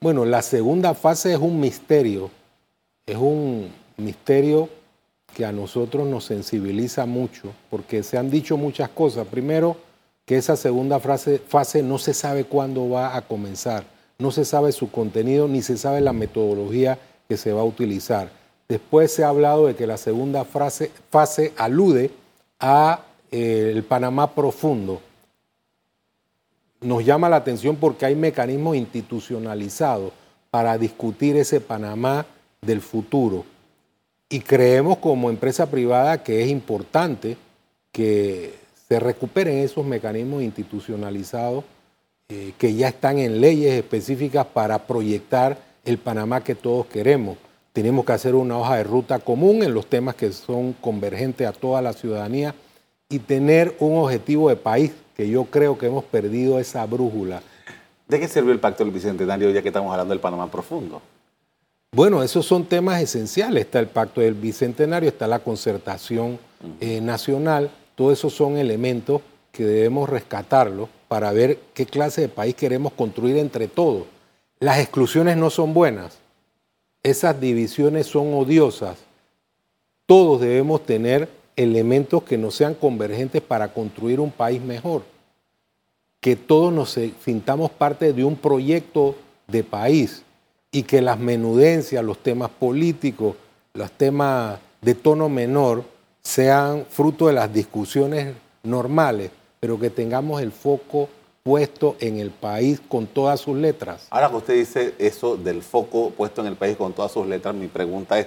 Bueno, 0.00 0.24
la 0.24 0.42
segunda 0.42 0.92
fase 0.94 1.34
es 1.34 1.38
un 1.38 1.60
misterio, 1.60 2.32
es 3.06 3.16
un 3.16 3.70
misterio 3.96 4.68
que 5.34 5.44
a 5.44 5.52
nosotros 5.52 6.06
nos 6.06 6.24
sensibiliza 6.24 7.06
mucho, 7.06 7.52
porque 7.70 8.02
se 8.02 8.16
han 8.16 8.30
dicho 8.30 8.56
muchas 8.56 8.88
cosas. 8.88 9.26
Primero, 9.26 9.76
que 10.24 10.36
esa 10.36 10.56
segunda 10.56 11.00
fase, 11.00 11.38
fase 11.38 11.82
no 11.82 11.98
se 11.98 12.14
sabe 12.14 12.44
cuándo 12.44 12.88
va 12.88 13.16
a 13.16 13.22
comenzar, 13.22 13.84
no 14.18 14.30
se 14.30 14.44
sabe 14.44 14.72
su 14.72 14.90
contenido 14.90 15.48
ni 15.48 15.60
se 15.60 15.76
sabe 15.76 16.00
la 16.00 16.12
metodología 16.12 16.98
que 17.28 17.36
se 17.36 17.52
va 17.52 17.60
a 17.60 17.64
utilizar. 17.64 18.30
Después 18.68 19.12
se 19.12 19.24
ha 19.24 19.28
hablado 19.28 19.66
de 19.66 19.74
que 19.74 19.86
la 19.86 19.98
segunda 19.98 20.44
fase, 20.44 21.52
alude 21.56 22.10
a 22.60 23.00
el 23.30 23.82
Panamá 23.82 24.34
profundo 24.34 25.00
nos 26.80 27.04
llama 27.04 27.28
la 27.28 27.36
atención 27.36 27.76
porque 27.76 28.06
hay 28.06 28.14
mecanismos 28.14 28.76
institucionalizados 28.76 30.12
para 30.50 30.78
discutir 30.78 31.36
ese 31.36 31.60
Panamá 31.60 32.26
del 32.60 32.80
futuro. 32.80 33.44
Y 34.28 34.40
creemos 34.40 34.98
como 34.98 35.30
empresa 35.30 35.70
privada 35.70 36.22
que 36.22 36.42
es 36.42 36.48
importante 36.48 37.36
que 37.92 38.54
se 38.88 38.98
recuperen 39.00 39.58
esos 39.58 39.84
mecanismos 39.84 40.42
institucionalizados 40.42 41.64
eh, 42.30 42.54
que 42.56 42.74
ya 42.74 42.88
están 42.88 43.18
en 43.18 43.40
leyes 43.40 43.74
específicas 43.74 44.46
para 44.46 44.86
proyectar 44.86 45.58
el 45.84 45.98
Panamá 45.98 46.42
que 46.42 46.54
todos 46.54 46.86
queremos. 46.86 47.36
Tenemos 47.74 48.06
que 48.06 48.12
hacer 48.12 48.34
una 48.34 48.58
hoja 48.58 48.76
de 48.76 48.84
ruta 48.84 49.18
común 49.18 49.62
en 49.62 49.74
los 49.74 49.86
temas 49.86 50.14
que 50.14 50.32
son 50.32 50.72
convergentes 50.72 51.46
a 51.46 51.52
toda 51.52 51.82
la 51.82 51.92
ciudadanía 51.92 52.54
y 53.10 53.18
tener 53.18 53.76
un 53.78 53.98
objetivo 53.98 54.48
de 54.48 54.56
país, 54.56 54.92
que 55.14 55.28
yo 55.28 55.44
creo 55.44 55.76
que 55.76 55.86
hemos 55.86 56.04
perdido 56.04 56.58
esa 56.58 56.86
brújula. 56.86 57.42
¿De 58.08 58.18
qué 58.18 58.26
sirvió 58.26 58.52
el 58.52 58.60
Pacto 58.60 58.84
del 58.84 58.92
Bicentenario 58.92 59.50
ya 59.50 59.60
que 59.60 59.68
estamos 59.68 59.92
hablando 59.92 60.12
del 60.12 60.20
Panamá 60.20 60.50
profundo? 60.50 61.02
Bueno, 61.94 62.24
esos 62.24 62.44
son 62.44 62.64
temas 62.64 63.00
esenciales. 63.00 63.66
Está 63.66 63.78
el 63.78 63.86
Pacto 63.86 64.20
del 64.20 64.34
Bicentenario, 64.34 65.08
está 65.08 65.28
la 65.28 65.38
concertación 65.38 66.40
eh, 66.80 67.00
nacional. 67.00 67.70
Todos 67.94 68.18
esos 68.18 68.32
son 68.32 68.56
elementos 68.56 69.22
que 69.52 69.64
debemos 69.64 70.08
rescatarlos 70.08 70.88
para 71.06 71.30
ver 71.30 71.56
qué 71.72 71.86
clase 71.86 72.22
de 72.22 72.28
país 72.28 72.56
queremos 72.56 72.94
construir 72.94 73.36
entre 73.36 73.68
todos. 73.68 74.06
Las 74.58 74.80
exclusiones 74.80 75.36
no 75.36 75.50
son 75.50 75.72
buenas. 75.72 76.18
Esas 77.04 77.40
divisiones 77.40 78.08
son 78.08 78.34
odiosas. 78.34 78.98
Todos 80.04 80.40
debemos 80.40 80.84
tener 80.84 81.28
elementos 81.54 82.24
que 82.24 82.36
no 82.36 82.50
sean 82.50 82.74
convergentes 82.74 83.40
para 83.40 83.72
construir 83.72 84.18
un 84.18 84.32
país 84.32 84.60
mejor. 84.60 85.04
Que 86.18 86.34
todos 86.34 86.72
nos 86.72 86.98
sintamos 87.24 87.70
parte 87.70 88.12
de 88.12 88.24
un 88.24 88.34
proyecto 88.34 89.14
de 89.46 89.62
país 89.62 90.23
y 90.74 90.82
que 90.82 91.00
las 91.00 91.20
menudencias, 91.20 92.04
los 92.04 92.18
temas 92.18 92.50
políticos, 92.50 93.36
los 93.74 93.92
temas 93.92 94.58
de 94.82 94.96
tono 94.96 95.28
menor 95.28 95.84
sean 96.20 96.84
fruto 96.90 97.28
de 97.28 97.32
las 97.32 97.52
discusiones 97.52 98.34
normales, 98.64 99.30
pero 99.60 99.78
que 99.78 99.88
tengamos 99.90 100.42
el 100.42 100.50
foco 100.50 101.08
puesto 101.44 101.94
en 102.00 102.18
el 102.18 102.30
país 102.30 102.80
con 102.88 103.06
todas 103.06 103.38
sus 103.38 103.56
letras. 103.56 104.08
Ahora 104.10 104.30
que 104.30 104.36
usted 104.36 104.54
dice 104.54 104.94
eso 104.98 105.36
del 105.36 105.62
foco 105.62 106.10
puesto 106.10 106.40
en 106.40 106.48
el 106.48 106.56
país 106.56 106.76
con 106.76 106.92
todas 106.92 107.12
sus 107.12 107.24
letras, 107.24 107.54
mi 107.54 107.68
pregunta 107.68 108.18
es, 108.18 108.26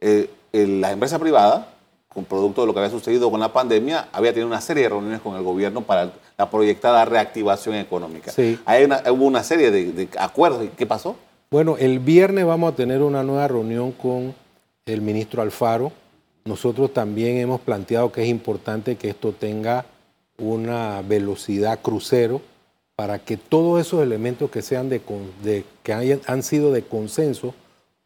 eh, 0.00 0.30
la 0.52 0.92
empresa 0.92 1.18
privada 1.18 1.74
con 2.08 2.24
producto 2.24 2.62
de 2.62 2.68
lo 2.68 2.72
que 2.72 2.78
había 2.78 2.90
sucedido 2.90 3.30
con 3.30 3.40
la 3.40 3.52
pandemia, 3.52 4.08
había 4.12 4.32
tenido 4.32 4.48
una 4.48 4.62
serie 4.62 4.84
de 4.84 4.88
reuniones 4.88 5.20
con 5.20 5.36
el 5.36 5.42
gobierno 5.42 5.82
para 5.82 6.12
la 6.38 6.48
proyectada 6.48 7.04
reactivación 7.04 7.74
económica. 7.74 8.32
Sí. 8.32 8.58
Hay 8.64 8.86
hubo 8.86 9.26
una 9.26 9.42
serie 9.42 9.70
de, 9.70 10.08
acuerdos. 10.18 10.64
¿Y 10.64 10.68
qué 10.68 10.86
pasó? 10.86 11.16
Bueno, 11.50 11.76
el 11.78 11.98
viernes 12.00 12.44
vamos 12.44 12.72
a 12.72 12.76
tener 12.76 13.02
una 13.02 13.22
nueva 13.22 13.48
reunión 13.48 13.92
con 13.92 14.34
el 14.86 15.00
ministro 15.00 15.42
Alfaro. 15.42 15.92
Nosotros 16.44 16.92
también 16.92 17.36
hemos 17.38 17.60
planteado 17.60 18.12
que 18.12 18.22
es 18.22 18.28
importante 18.28 18.96
que 18.96 19.10
esto 19.10 19.32
tenga 19.32 19.86
una 20.38 21.02
velocidad 21.02 21.80
crucero 21.80 22.40
para 22.94 23.18
que 23.18 23.36
todos 23.36 23.80
esos 23.80 24.02
elementos 24.02 24.50
que, 24.50 24.62
sean 24.62 24.88
de, 24.88 25.02
que 25.82 25.92
hayan, 25.92 26.20
han 26.26 26.42
sido 26.42 26.72
de 26.72 26.82
consenso 26.82 27.54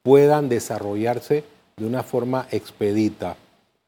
puedan 0.03 0.49
desarrollarse 0.49 1.45
de 1.77 1.87
una 1.87 2.03
forma 2.03 2.47
expedita 2.51 3.37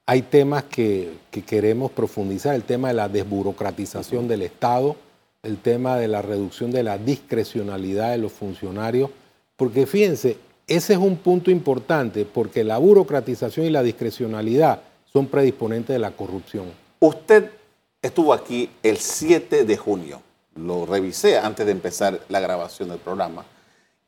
hay 0.06 0.22
temas 0.22 0.64
que, 0.64 1.12
queremos 1.46 1.90
profundizar, 1.92 2.54
el 2.54 2.64
tema 2.64 2.88
de 2.88 2.94
la 2.94 3.08
desburocratización 3.08 4.26
del 4.26 4.42
Estado, 4.42 4.96
el 5.42 5.58
tema 5.58 5.96
de 5.96 6.08
la 6.08 6.22
reducción 6.22 6.70
de 6.70 6.82
la 6.82 6.98
discrecionalidad 6.98 8.10
de 8.10 8.18
los 8.18 8.32
funcionarios, 8.32 9.10
porque 9.62 9.86
fíjense, 9.86 10.38
ese 10.66 10.94
es 10.94 10.98
un 10.98 11.18
punto 11.18 11.48
importante, 11.48 12.24
porque 12.24 12.64
la 12.64 12.78
burocratización 12.78 13.64
y 13.64 13.70
la 13.70 13.84
discrecionalidad 13.84 14.80
son 15.04 15.28
predisponentes 15.28 15.94
de 15.94 16.00
la 16.00 16.10
corrupción. 16.10 16.64
Usted 16.98 17.48
estuvo 18.02 18.34
aquí 18.34 18.68
el 18.82 18.96
7 18.96 19.64
de 19.64 19.76
junio, 19.76 20.20
lo 20.56 20.84
revisé 20.84 21.38
antes 21.38 21.64
de 21.64 21.70
empezar 21.70 22.18
la 22.28 22.40
grabación 22.40 22.88
del 22.88 22.98
programa, 22.98 23.44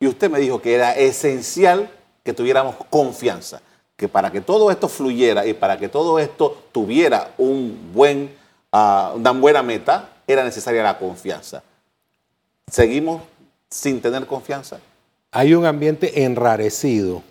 y 0.01 0.09
usted 0.09 0.29
me 0.29 0.41
dijo 0.41 0.61
que 0.61 0.75
era 0.75 0.97
esencial 0.97 1.89
que 2.25 2.33
tuviéramos 2.33 2.75
confianza 2.91 3.63
que 3.97 4.09
para 4.09 4.33
que 4.33 4.41
todo 4.41 4.73
esto 4.73 4.89
fluyera 4.89 5.47
y 5.47 5.55
para 5.55 5.79
que 5.79 5.89
todo 5.89 6.19
esto 6.19 6.65
tuviera 6.73 7.33
un 7.39 7.93
buen, 7.95 8.35
ah, 8.73 9.13
una 9.15 9.31
buena 9.31 9.63
meta, 9.63 10.09
era 10.27 10.43
necesaria 10.43 10.83
la 10.83 10.99
confianza. 10.99 11.63
¿Seguimos 12.69 13.23
sin 13.71 14.03
tener 14.03 14.27
confianza? 14.27 14.81
Hay 15.37 15.53
un 15.55 15.67
ambiente 15.67 16.23
enrarecido. 16.23 17.25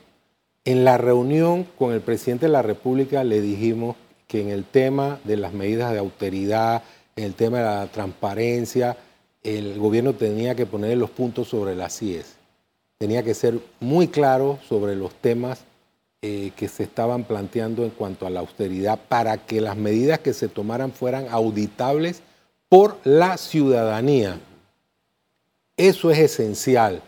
En 0.66 0.84
la 0.84 0.98
reunión 0.98 1.64
con 1.64 1.94
el 1.94 2.02
presidente 2.02 2.48
de 2.48 2.52
la 2.52 2.62
República 2.62 3.24
le 3.24 3.40
dijimos 3.40 3.96
que 4.28 4.42
en 4.42 4.50
el 4.50 4.66
tema 4.66 5.22
de 5.24 5.38
las 5.38 5.54
medidas 5.54 5.94
de 5.94 6.00
autoridad, 6.00 6.84
en 7.16 7.24
el 7.24 7.34
tema 7.34 7.60
de 7.60 7.64
la 7.64 7.88
transparencia, 7.88 8.98
el 9.42 9.80
gobierno 9.80 10.16
tenía 10.16 10.54
que 10.54 10.66
poner 10.66 10.98
los 10.98 11.12
puntos 11.12 11.48
sobre 11.48 11.76
las 11.76 11.98
CIES. 11.98 12.36
Tenía 12.98 13.24
que 13.24 13.34
ser 13.34 13.62
muy 13.80 14.10
claro 14.10 14.60
sobre 14.68 14.98
los 14.98 15.16
temas 15.16 15.64
eh, 16.22 16.52
que 16.58 16.68
se 16.68 16.84
estaban 16.84 17.24
planteando 17.24 17.86
en 17.86 17.92
cuanto 17.92 18.28
a 18.28 18.30
la 18.30 18.42
austeridad 18.42 19.00
para 19.08 19.38
que 19.38 19.62
las 19.62 19.78
medidas 19.78 20.20
que 20.20 20.34
se 20.34 20.50
tomaran 20.50 20.92
fueran 20.92 21.28
auditables 21.30 22.22
por 22.68 22.98
la 23.06 23.38
ciudadanía. 23.38 24.42
Eso 25.78 26.12
es 26.12 26.20
esencial. 26.20 27.02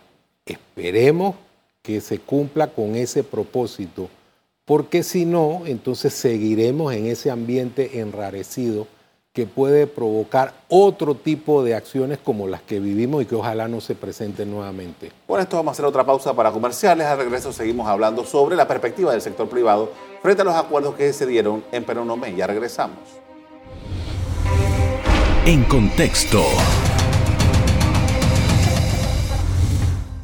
Esperemos 0.45 1.35
que 1.81 2.01
se 2.01 2.19
cumpla 2.19 2.67
con 2.67 2.95
ese 2.95 3.23
propósito, 3.23 4.09
porque 4.63 5.01
si 5.01 5.25
no, 5.25 5.63
entonces 5.65 6.13
seguiremos 6.13 6.93
en 6.93 7.07
ese 7.07 7.31
ambiente 7.31 7.99
enrarecido 7.99 8.85
que 9.33 9.45
puede 9.45 9.85
provocar 9.85 10.53
otro 10.69 11.15
tipo 11.15 11.63
de 11.63 11.75
acciones 11.75 12.19
como 12.23 12.47
las 12.47 12.61
que 12.61 12.79
vivimos 12.79 13.23
y 13.23 13.25
que 13.25 13.35
ojalá 13.35 13.67
no 13.67 13.81
se 13.81 13.95
presenten 13.95 14.49
nuevamente. 14.51 15.11
Por 15.27 15.39
esto 15.39 15.57
vamos 15.57 15.71
a 15.71 15.73
hacer 15.73 15.85
otra 15.85 16.05
pausa 16.05 16.33
para 16.33 16.51
comerciales. 16.51 17.05
Al 17.07 17.17
regreso 17.17 17.51
seguimos 17.51 17.87
hablando 17.87 18.23
sobre 18.23 18.55
la 18.55 18.67
perspectiva 18.67 19.11
del 19.11 19.21
sector 19.21 19.49
privado 19.49 19.91
frente 20.21 20.43
a 20.43 20.45
los 20.45 20.55
acuerdos 20.55 20.95
que 20.95 21.11
se 21.11 21.25
dieron 21.25 21.65
en 21.71 21.83
Peronomé. 21.83 22.33
Ya 22.35 22.47
regresamos. 22.47 22.99
En 25.45 25.63
contexto. 25.65 26.41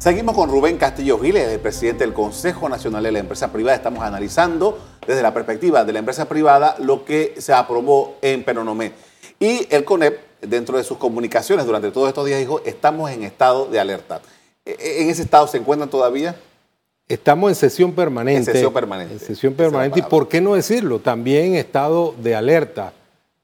Seguimos 0.02 0.34
con 0.34 0.50
Rubén 0.50 0.78
Castillo 0.78 1.16
Giles, 1.20 1.46
el 1.46 1.60
presidente 1.60 2.02
del 2.02 2.12
Consejo 2.12 2.68
Nacional 2.68 3.04
de 3.04 3.12
la 3.12 3.20
Empresa 3.20 3.52
Privada. 3.52 3.76
Estamos 3.76 4.02
analizando 4.02 4.76
desde 5.06 5.22
la 5.22 5.32
perspectiva 5.32 5.84
de 5.84 5.92
la 5.92 6.00
empresa 6.00 6.24
privada 6.24 6.74
lo 6.80 7.04
que 7.04 7.34
se 7.38 7.52
aprobó 7.52 8.16
en 8.20 8.42
Peronomé. 8.42 8.94
Y 9.38 9.64
el 9.70 9.84
CONEP, 9.84 10.18
dentro 10.40 10.76
de 10.76 10.82
sus 10.82 10.98
comunicaciones 10.98 11.66
durante 11.66 11.92
todos 11.92 12.08
estos 12.08 12.26
días, 12.26 12.40
dijo, 12.40 12.60
estamos 12.64 13.12
en 13.12 13.22
estado 13.22 13.66
de 13.66 13.78
alerta. 13.78 14.20
E, 14.64 14.72
e, 14.72 15.02
¿En 15.02 15.08
ese 15.10 15.22
estado 15.22 15.46
se 15.46 15.58
encuentran 15.58 15.88
todavía? 15.88 16.34
Estamos 17.06 17.50
en 17.50 17.54
sesión 17.54 17.92
permanente. 17.92 18.50
En 18.50 18.54
sesión 18.56 18.72
permanente. 18.72 19.12
En 19.12 19.20
sesión 19.20 19.54
permanente. 19.54 20.00
Y 20.00 20.02
por 20.02 20.26
qué 20.26 20.40
no 20.40 20.56
decirlo, 20.56 20.98
también 20.98 21.52
en 21.52 21.54
estado 21.54 22.12
de 22.20 22.34
alerta. 22.34 22.92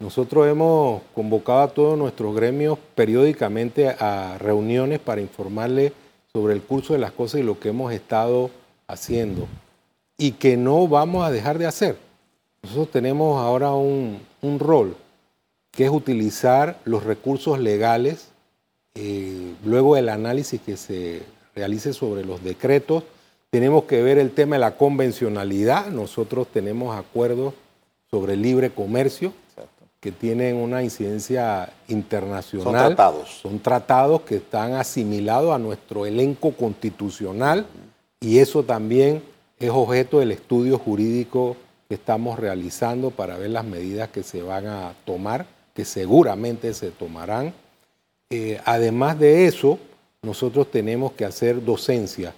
Nosotros 0.00 0.49
hemos 0.49 1.03
convocado 1.15 1.61
a 1.61 1.69
todos 1.69 1.97
nuestros 1.97 2.35
gremios 2.35 2.81
periódicamente 2.97 3.91
a 3.91 4.38
reuniones 4.41 4.99
para 4.99 5.21
informarles 5.21 5.93
sobre 6.32 6.54
el 6.54 6.62
curso 6.62 6.92
de 6.92 6.99
las 6.99 7.12
cosas 7.12 7.40
y 7.40 7.44
lo 7.44 7.58
que 7.58 7.70
hemos 7.70 7.92
estado 7.92 8.50
haciendo 8.87 9.47
y 10.16 10.32
que 10.32 10.56
no 10.56 10.88
vamos 10.88 11.25
a 11.25 11.30
dejar 11.30 11.58
de 11.58 11.66
hacer. 11.66 11.97
Nosotros 12.62 12.90
tenemos 12.90 13.40
ahora 13.40 13.73
un, 13.73 14.20
rol 14.58 14.97
que 15.70 15.85
es 15.85 15.90
utilizar 15.90 16.78
los 16.85 17.04
recursos 17.04 17.58
legales, 17.58 18.28
eh, 18.94 19.54
luego 19.64 19.97
el 19.97 20.08
análisis 20.08 20.61
que 20.61 20.76
se 20.76 21.23
realice 21.54 21.92
sobre 21.92 22.25
los 22.25 22.42
decretos, 22.42 23.04
tenemos 23.50 23.85
que 23.85 24.02
ver 24.02 24.18
el 24.18 24.32
tema 24.32 24.56
de 24.56 24.61
la 24.61 24.76
convencionalidad, 24.76 25.87
nosotros 25.87 26.49
tenemos 26.49 26.97
acuerdos 26.97 27.54
sobre 28.11 28.37
libre 28.37 28.70
comercio, 28.70 29.32
que 30.00 30.12
tienen 30.12 30.57
una 30.57 30.83
incidencia 30.83 31.73
internacional. 31.88 32.64
Son 32.64 32.73
tratados. 32.73 33.40
Son 33.43 33.59
tratados 33.59 34.21
que 34.23 34.37
están 34.37 34.75
asimilados 34.75 35.55
a 35.55 35.59
nuestro 35.59 36.07
elenco 36.07 36.53
constitucional 36.53 37.66
y 38.20 38.38
eso 38.38 38.62
también 38.62 39.22
es 39.59 39.70
objeto 39.70 40.20
del 40.20 40.33
estudio 40.33 40.79
jurídico 40.79 41.57
que 41.88 41.94
estamos 41.94 42.38
realizando 42.38 43.11
para 43.11 43.38
ver 43.38 43.51
las 43.51 43.64
medidas 43.64 44.11
que 44.11 44.22
se 44.22 44.42
van 44.42 44.66
a 44.66 44.92
tomar, 45.05 45.46
que 45.75 45.85
seguramente 45.85 46.75
se 46.75 46.90
tomarán. 46.90 47.53
Eh, 48.31 48.61
además 48.64 49.18
de 49.18 49.46
eso, 49.46 49.79
nosotros 50.22 50.70
tenemos 50.70 51.12
que 51.12 51.25
hacer 51.25 51.64
docencia, 51.64 52.35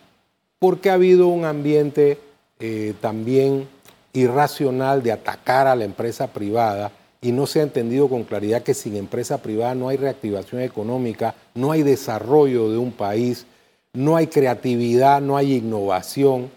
porque 0.59 0.89
ha 0.89 0.95
habido 0.95 1.27
un 1.29 1.45
ambiente 1.45 2.19
eh, 2.59 2.95
también 3.01 3.69
irracional 4.13 5.03
de 5.03 5.13
atacar 5.13 5.67
a 5.67 5.75
la 5.75 5.85
empresa 5.85 6.29
privada 6.29 6.93
y 7.21 7.33
no 7.33 7.47
se 7.47 7.61
ha 7.61 7.65
entendido 7.65 8.09
con 8.09 8.25
claridad 8.25 8.63
que 8.63 8.75
sin 8.75 8.97
empresa 8.97 9.43
privada 9.43 9.75
no 9.75 9.89
hay 9.89 9.97
reactivación 9.97 10.63
económica, 10.63 11.35
no 11.55 11.73
hay 11.73 11.83
desarrollo 11.83 12.71
de 12.71 12.79
un 12.79 12.93
país, 12.93 13.47
no 13.93 14.17
hay 14.17 14.29
creatividad, 14.29 15.21
no 15.21 15.37
hay 15.37 15.57
innovación 15.57 16.51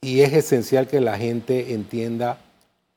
y 0.00 0.20
es 0.20 0.32
esencial 0.32 0.86
que 0.86 1.00
la 1.00 1.16
gente 1.16 1.72
entienda 1.72 2.38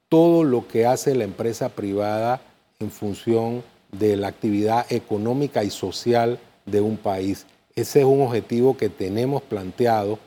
todo 0.09 0.43
lo 0.43 0.67
que 0.67 0.85
hace 0.85 1.15
la 1.15 1.23
empresa 1.23 1.69
privada 1.69 2.41
en 2.79 2.91
función 2.91 3.63
de 3.91 4.17
la 4.17 4.27
actividad 4.27 4.85
económica 4.91 5.63
y 5.63 5.69
social 5.69 6.39
de 6.65 6.81
un 6.81 6.97
país. 6.97 7.45
Ese 7.75 7.99
es 7.99 8.05
un 8.05 8.21
objetivo 8.21 8.75
que 8.75 8.89
tenemos 8.89 9.41
planteado 9.41 10.19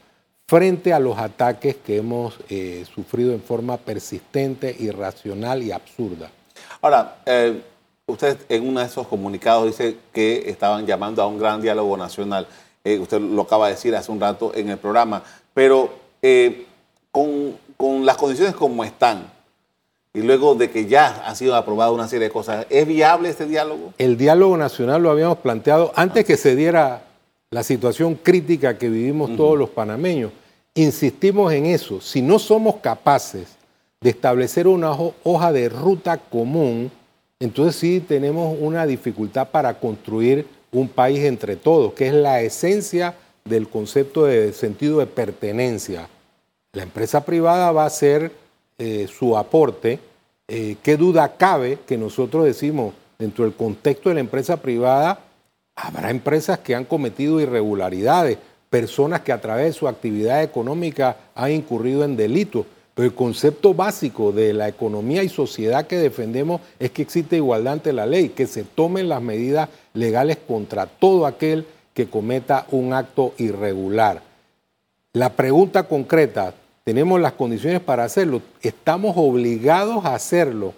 frente 0.47 0.93
a 0.93 0.99
los 0.99 1.19
ataques 1.19 1.77
que 1.77 1.97
hemos 1.97 2.39
eh, 2.49 2.85
sufrido 2.93 3.33
en 3.33 3.43
forma 3.43 3.77
persistente, 3.77 4.75
irracional 4.79 5.63
y 5.63 5.73
absurda. 5.73 6.31
Ahora, 6.83 7.18
eh, 7.27 7.62
usted 8.07 8.37
en 8.49 8.68
uno 8.68 8.81
de 8.81 8.87
esos 8.87 9.07
comunicados 9.07 9.66
dice 9.66 9.97
que 10.12 10.51
estaban 10.51 10.85
llamando 10.85 11.23
a 11.23 11.29
un 11.29 11.38
gran 11.38 11.62
diálogo 11.62 11.97
nacional. 11.97 12.49
Eh, 12.83 12.99
usted 12.99 13.21
lo 13.21 13.42
acaba 13.42 13.68
de 13.68 13.75
decir 13.75 13.95
hace 13.95 14.11
un 14.11 14.21
rato 14.21 14.51
en 14.53 14.68
el 14.68 14.79
programa, 14.79 15.23
pero 15.55 15.90
eh, 16.21 16.66
con, 17.12 17.57
las 18.05 18.16
condiciones 18.16 18.57
como 18.57 18.83
están, 18.83 19.31
y 20.12 20.23
luego 20.23 20.57
de 20.57 20.71
que 20.71 20.87
ya 20.87 21.23
han 21.25 21.37
sido 21.37 21.55
aprobadas 21.55 21.95
una 21.95 22.09
serie 22.09 22.27
de 22.27 22.33
cosas, 22.33 22.66
¿es 22.68 22.85
viable 22.85 23.29
este 23.29 23.47
diálogo? 23.47 23.95
El 23.99 24.16
diálogo 24.16 24.57
nacional 24.57 25.03
lo 25.03 25.11
habíamos 25.12 25.38
planteado 25.38 25.92
antes 25.95 26.25
que 26.25 26.37
se 26.37 26.57
diera 26.57 27.05
la 27.51 27.62
situación 27.62 28.16
crítica 28.16 28.77
que 28.77 28.88
vivimos 28.88 29.37
todos 29.37 29.57
los 29.57 29.71
panameños. 29.71 30.33
Insistimos 30.75 31.53
en 31.53 31.66
eso. 31.66 32.01
Si 32.01 32.23
no 32.23 32.40
somos 32.40 32.77
capaces 32.77 33.57
de 34.03 34.11
establecer 34.11 34.67
una 34.67 34.93
hoja 35.23 35.53
de 35.53 35.69
ruta 35.69 36.19
común, 36.19 36.91
entonces 37.41 37.77
sí 37.77 38.01
tenemos 38.01 38.57
una 38.61 38.87
dificultad 38.87 39.49
para 39.49 39.75
construir 39.75 40.47
un 40.73 40.88
país 40.88 41.21
entre 41.25 41.57
todos, 41.57 41.93
que 41.93 42.09
es 42.09 42.15
la 42.15 42.41
esencia 42.41 43.15
del 43.45 43.69
concepto 43.69 44.25
de 44.25 44.53
sentido 44.53 44.99
de 44.99 45.07
pertenencia. 45.07 46.09
La 46.73 46.83
empresa 46.83 47.25
privada 47.25 47.71
va 47.73 47.85
a 47.85 47.87
hacer 47.87 48.33
eh, 48.79 49.07
su 49.07 49.37
aporte. 49.37 50.01
Eh, 50.49 50.77
¿Qué 50.83 50.97
duda 50.97 51.37
cabe 51.37 51.79
que 51.87 51.99
nosotros 51.99 52.45
decimos, 52.45 52.95
dentro 53.19 53.45
del 53.45 53.55
contexto 53.55 54.09
de 54.09 54.17
la 54.17 54.21
empresa 54.21 54.57
privada, 54.57 55.21
habrá 55.77 56.11
empresas 56.11 56.59
que 56.59 56.75
han 56.75 56.85
cometido 56.85 57.41
irregularidades, 57.41 58.38
personas 58.71 59.21
que 59.21 59.33
a 59.33 59.41
través 59.41 59.67
de 59.67 59.73
su 59.73 59.87
actividad 59.87 60.43
económica 60.43 61.17
han 61.35 61.53
incurrido 61.53 62.05
en 62.05 62.17
delitos? 62.17 62.67
Pero 62.95 63.07
el 63.07 63.15
concepto 63.15 63.73
básico 63.73 64.33
de 64.33 64.53
la 64.53 64.69
economía 64.69 65.23
y 65.23 65.29
sociedad 65.29 65.87
que 65.87 65.97
defendemos 65.97 66.61
es 66.79 66.91
que 66.91 67.03
existe 67.03 67.37
igualdad 67.37 67.75
ante 67.75 67.93
la 67.93 68.05
ley, 68.05 68.31
que 68.31 68.47
se 68.47 68.65
tomen 68.65 69.09
las 69.09 69.23
medidas 69.23 69.71
legales 69.95 70.37
contra 70.47 70.87
todo 70.87 71.27
aquel 71.27 71.67
que 71.95 72.09
cometa 72.09 72.67
un 72.71 72.93
acto 72.93 73.33
irregular. 73.39 74.23
La 75.15 75.33
pregunta 75.33 75.85
concreta, 75.85 76.55
¿tenemos 76.85 77.21
las 77.21 77.33
condiciones 77.33 77.81
para 77.81 78.05
hacerlo? 78.05 78.43
Estamos 78.61 79.15
obligados 79.17 80.05
a 80.05 80.15
hacerlo. 80.15 80.75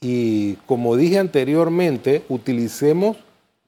Y 0.00 0.54
como 0.66 0.96
dije 0.96 1.18
anteriormente, 1.18 2.22
utilicemos 2.28 3.16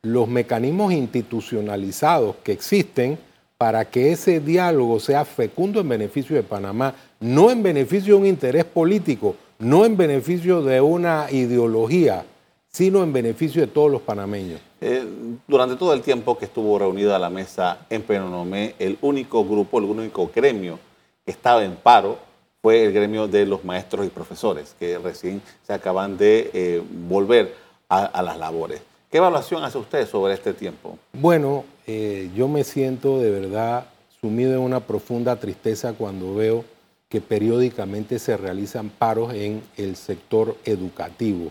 los 0.03 0.29
mecanismos 0.29 0.93
institucionalizados 0.93 2.37
que 2.43 2.53
existen 2.53 3.19
para 3.59 3.85
que 3.87 4.13
ese 4.13 4.41
diálogo 4.41 5.01
sea 5.01 5.25
fecundo 5.25 5.81
en 5.81 5.89
beneficio 5.89 6.37
de 6.37 6.45
Panamá, 6.45 6.95
no 7.21 7.51
en 7.51 7.63
beneficio 7.63 8.15
de 8.15 8.21
un 8.21 8.27
interés 8.27 8.65
político, 8.65 9.37
no 9.59 9.85
en 9.85 9.97
beneficio 9.97 10.63
de 10.63 10.81
una 10.81 11.31
ideología, 11.31 12.25
sino 12.69 13.03
en 13.03 13.13
beneficio 13.13 13.61
de 13.61 13.67
todos 13.67 13.91
los 13.91 14.03
panameños. 14.03 14.61
Eh, 14.81 15.05
durante 15.49 15.77
todo 15.77 15.93
el 15.93 16.03
tiempo 16.03 16.39
que 16.39 16.45
estuvo 16.45 16.79
reunida 16.79 17.19
la 17.19 17.31
mesa 17.31 17.87
en 17.91 18.03
Penonomé, 18.03 18.75
el 18.79 18.99
único 19.03 19.45
grupo, 19.45 19.79
el 19.79 19.87
único 19.87 20.31
gremio 20.33 20.79
que 21.25 21.33
estaba 21.33 21.65
en 21.65 21.75
paro 21.75 22.19
fue 22.63 22.85
el 22.85 22.93
gremio 22.93 23.27
de 23.27 23.47
los 23.47 23.65
maestros 23.65 24.07
y 24.07 24.11
profesores, 24.11 24.77
que 24.79 24.99
recién 24.99 25.43
se 25.67 25.73
acaban 25.73 26.17
de 26.17 26.51
eh, 26.53 26.83
volver 27.09 27.55
a 27.89 28.23
las 28.23 28.37
labores. 28.37 28.83
¿Qué 29.11 29.17
evaluación 29.17 29.65
hace 29.65 29.79
usted 29.79 30.07
sobre 30.07 30.35
este 30.35 30.53
tiempo? 30.53 30.99
Bueno, 31.15 31.65
eh, 31.87 32.31
yo 32.37 32.47
me 32.47 32.63
siento 32.63 33.19
de 33.19 33.31
verdad 33.31 33.87
sumido 34.21 34.53
en 34.53 34.59
una 34.59 34.81
profunda 34.81 35.37
tristeza 35.37 35.95
cuando 35.95 36.35
veo 36.35 36.63
que 37.09 37.21
periódicamente 37.21 38.19
se 38.19 38.37
realizan 38.37 38.91
paros 38.91 39.33
en 39.33 39.63
el 39.77 39.97
sector 39.97 40.57
educativo, 40.65 41.51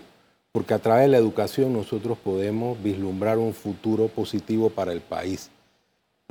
porque 0.52 0.74
a 0.74 0.80
través 0.80 1.04
de 1.04 1.10
la 1.10 1.18
educación 1.18 1.74
nosotros 1.74 2.18
podemos 2.18 2.82
vislumbrar 2.82 3.38
un 3.38 3.54
futuro 3.54 4.08
positivo 4.08 4.70
para 4.70 4.92
el 4.92 5.02
país. 5.02 5.50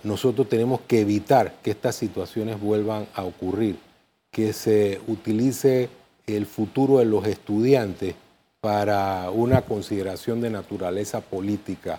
Nosotros 0.03 0.49
tenemos 0.49 0.81
que 0.83 1.01
evitar 1.01 1.55
que 1.63 1.71
estas 1.71 1.97
situaciones 1.97 2.61
vuelvan 2.61 3.07
a 3.15 3.25
ocurrir, 3.25 3.77
que 4.31 4.53
se 4.53 5.01
utilice 5.09 5.89
el 6.27 6.47
futuro 6.47 6.99
de 6.99 7.07
los 7.07 7.27
estudiantes 7.27 8.15
para 8.61 9.31
una 9.31 9.63
consideración 9.63 10.41
de 10.41 10.51
naturaleza 10.51 11.21
política. 11.21 11.99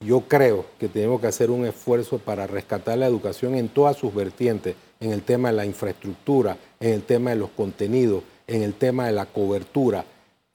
Yo 0.00 0.20
creo 0.22 0.66
que 0.78 0.88
tenemos 0.88 1.20
que 1.20 1.28
hacer 1.28 1.50
un 1.50 1.64
esfuerzo 1.64 2.18
para 2.18 2.46
rescatar 2.46 2.98
la 2.98 3.06
educación 3.06 3.54
en 3.54 3.68
todas 3.68 3.96
sus 3.96 4.14
vertientes, 4.14 4.76
en 5.00 5.12
el 5.12 5.22
tema 5.22 5.48
de 5.48 5.56
la 5.56 5.64
infraestructura, 5.64 6.58
en 6.78 6.92
el 6.92 7.02
tema 7.02 7.30
de 7.30 7.36
los 7.36 7.50
contenidos, 7.50 8.22
en 8.46 8.62
el 8.62 8.74
tema 8.74 9.06
de 9.06 9.12
la 9.12 9.26
cobertura. 9.26 10.04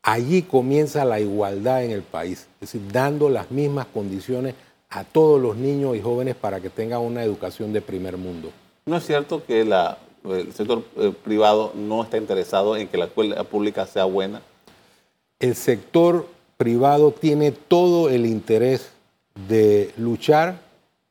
Allí 0.04 0.44
comienza 0.44 1.04
la 1.04 1.20
igualdad 1.20 1.84
en 1.84 1.92
el 1.92 2.04
país, 2.04 2.48
es 2.62 2.72
decir, 2.72 2.82
dando 2.92 3.30
las 3.30 3.50
mismas 3.50 3.88
condiciones 3.88 4.54
a 4.90 5.04
todos 5.04 5.42
los 5.42 5.58
niños 5.58 5.96
y 5.96 6.02
jóvenes 6.02 6.36
para 6.36 6.60
que 6.60 6.70
tengan 6.70 7.02
una 7.02 7.24
educación 7.24 7.74
de 7.74 7.82
primer 7.82 8.18
mundo. 8.18 8.52
¿No 8.86 8.98
es 8.98 9.06
cierto 9.06 9.44
que 9.46 9.62
el 9.62 10.54
sector 10.54 10.84
eh, 10.98 11.12
privado 11.24 11.74
no 11.76 12.04
está 12.04 12.18
interesado 12.18 12.78
en 12.78 12.88
que 12.88 12.98
la 12.98 13.06
escuela 13.06 13.44
pública 13.44 13.86
sea 13.88 14.06
buena? 14.06 14.42
El 15.40 15.56
sector 15.56 16.28
privado 16.58 17.12
tiene 17.12 17.52
todo 17.52 18.10
el 18.10 18.26
interés 18.26 18.92
de 19.48 19.92
luchar 19.98 20.60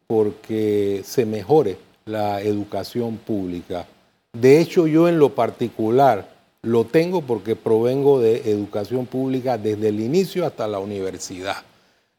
porque 0.06 1.02
se 1.04 1.26
mejore 1.26 1.76
la 2.04 2.40
educación 2.40 3.16
pública. 3.18 3.86
De 4.32 4.60
hecho, 4.60 4.86
yo 4.86 5.08
en 5.08 5.18
lo 5.18 5.34
particular 5.34 6.30
lo 6.62 6.84
tengo 6.84 7.22
porque 7.22 7.56
provengo 7.56 8.20
de 8.20 8.50
educación 8.50 9.06
pública 9.06 9.58
desde 9.58 9.88
el 9.88 10.00
inicio 10.00 10.46
hasta 10.46 10.66
la 10.66 10.78
universidad. 10.78 11.56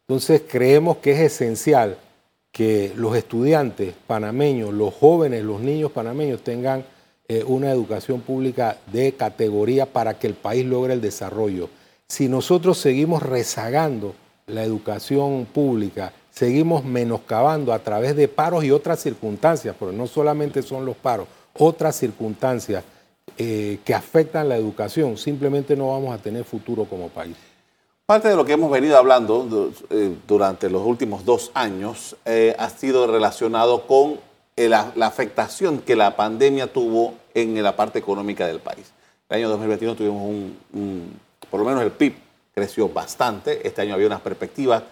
Entonces 0.08 0.44
creemos 0.50 0.98
que 0.98 1.12
es 1.12 1.20
esencial 1.20 1.98
que 2.52 2.94
los 2.96 3.16
estudiantes 3.16 3.94
panameños, 4.08 4.74
los 4.74 4.94
jóvenes, 4.94 5.44
los 5.44 5.62
niños 5.62 5.92
panameños 5.92 6.42
tengan 6.42 6.84
eh, 7.28 7.44
una 7.46 7.72
educación 7.72 8.22
pública 8.22 8.78
de 8.92 9.14
categoría 9.14 9.86
para 9.86 10.18
que 10.18 10.28
el 10.28 10.34
país 10.34 10.66
logre 10.66 10.94
el 10.94 11.02
desarrollo. 11.02 11.70
Si 12.08 12.28
nosotros 12.28 12.80
seguimos 12.80 13.22
rezagando 13.22 14.16
la 14.50 14.64
educación 14.64 15.46
pública, 15.46 16.14
seguimos 16.32 16.84
menoscabando 16.84 17.74
a 17.74 17.80
través 17.80 18.16
de 18.16 18.28
paros 18.28 18.64
y 18.64 18.72
otras 18.72 19.00
circunstancias, 19.00 19.76
porque 19.78 19.96
no 19.96 20.08
solamente 20.08 20.62
son 20.62 20.86
los 20.86 20.96
paros, 20.96 21.28
otras 21.58 21.96
circunstancias 21.96 22.84
eh, 23.38 23.80
que 23.86 23.94
afectan 23.94 24.50
la 24.50 24.58
educación, 24.58 25.18
simplemente 25.18 25.76
no 25.76 25.90
vamos 25.90 26.14
a 26.14 26.18
tener 26.18 26.44
futuro 26.44 26.86
como 26.86 27.10
país. 27.10 27.36
Parte 28.06 28.28
de 28.28 28.36
lo 28.36 28.44
que 28.44 28.54
hemos 28.54 28.72
venido 28.72 28.98
hablando 28.98 29.72
eh, 29.92 30.16
durante 30.28 30.70
los 30.70 30.86
últimos 30.86 31.26
dos 31.26 31.52
años 31.54 32.16
eh, 32.26 32.56
ha 32.58 32.70
sido 32.70 33.06
relacionado 33.06 33.86
con 33.86 34.20
la, 34.56 34.92
afectación 35.02 35.80
que 35.80 35.96
la 35.96 36.16
pandemia 36.16 36.68
tuvo 36.68 37.14
en 37.34 37.62
la 37.62 37.76
parte 37.76 38.00
económica 38.00 38.46
del 38.48 38.60
país. 38.60 38.92
El 39.30 39.38
año 39.38 39.50
2021 39.50 39.96
tuvimos 39.96 40.22
un 40.74 41.20
por 41.50 41.60
lo 41.60 41.66
menos 41.66 41.84
el 41.84 41.92
PIB 41.92 42.14
creció 42.60 42.90
bastante. 42.90 43.66
Este 43.66 43.82
año 43.82 43.94
había 43.94 44.08
unas 44.08 44.22
perspectivas. 44.22 44.84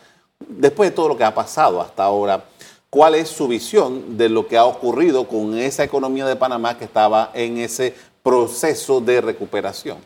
Después 0.48 0.90
de 0.90 0.96
todo 0.96 1.10
lo 1.10 1.18
que 1.18 1.26
ha 1.26 1.34
pasado 1.34 1.82
hasta 1.82 2.04
ahora, 2.04 2.46
¿cuál 2.90 3.16
es 3.16 3.28
su 3.28 3.48
visión 3.48 4.18
de 4.18 4.30
lo 4.30 4.48
que 4.48 4.58
ha 4.58 4.64
ocurrido 4.64 5.28
con 5.28 5.58
esa 5.58 5.84
economía 5.84 6.26
de 6.26 6.38
Panamá 6.38 6.78
que 6.78 6.86
estaba 6.86 7.32
en 7.34 7.58
ese 7.58 7.94
proceso 8.24 9.02
de 9.02 9.20
recuperación? 9.20 9.98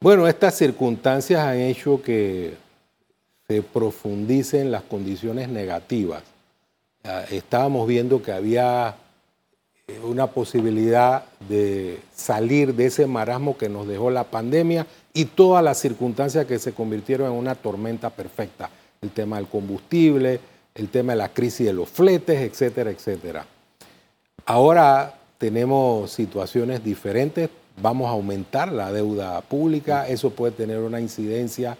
Bueno, 0.00 0.28
estas 0.28 0.56
circunstancias 0.56 1.40
han 1.40 1.58
hecho 1.58 2.00
que 2.00 2.54
se 3.48 3.62
profundicen 3.62 4.70
las 4.70 4.82
condiciones 4.82 5.48
negativas. 5.48 6.22
Estábamos 7.30 7.88
viendo 7.88 8.22
que 8.22 8.30
había 8.32 8.94
eh, 9.88 9.98
una 10.04 10.26
posibilidad 10.28 11.24
de 11.48 11.98
salir 12.14 12.74
de 12.74 12.86
ese 12.86 13.06
marasmo 13.06 13.56
que 13.56 13.68
nos 13.68 13.88
dejó 13.88 14.10
la 14.10 14.24
pandemia 14.24 14.86
y 15.18 15.24
todas 15.24 15.64
las 15.64 15.78
circunstancias 15.78 16.46
que 16.46 16.60
se 16.60 16.72
convirtieron 16.72 17.32
en 17.32 17.36
una 17.36 17.56
tormenta 17.56 18.08
perfecta. 18.08 18.70
El 19.00 19.10
tema 19.10 19.34
del 19.34 19.48
combustible, 19.48 20.38
el 20.76 20.88
tema 20.90 21.10
de 21.10 21.18
la 21.18 21.30
crisis 21.30 21.66
de 21.66 21.72
los 21.72 21.88
fletes, 21.88 22.40
etcétera, 22.40 22.92
etcétera. 22.92 23.44
Ahora 24.46 25.18
tenemos 25.36 26.12
situaciones 26.12 26.84
diferentes, 26.84 27.50
vamos 27.82 28.06
a 28.06 28.10
aumentar 28.10 28.70
la 28.70 28.92
deuda 28.92 29.40
pública, 29.40 30.06
eso 30.06 30.30
puede 30.30 30.52
tener 30.52 30.78
una 30.78 31.00
incidencia 31.00 31.76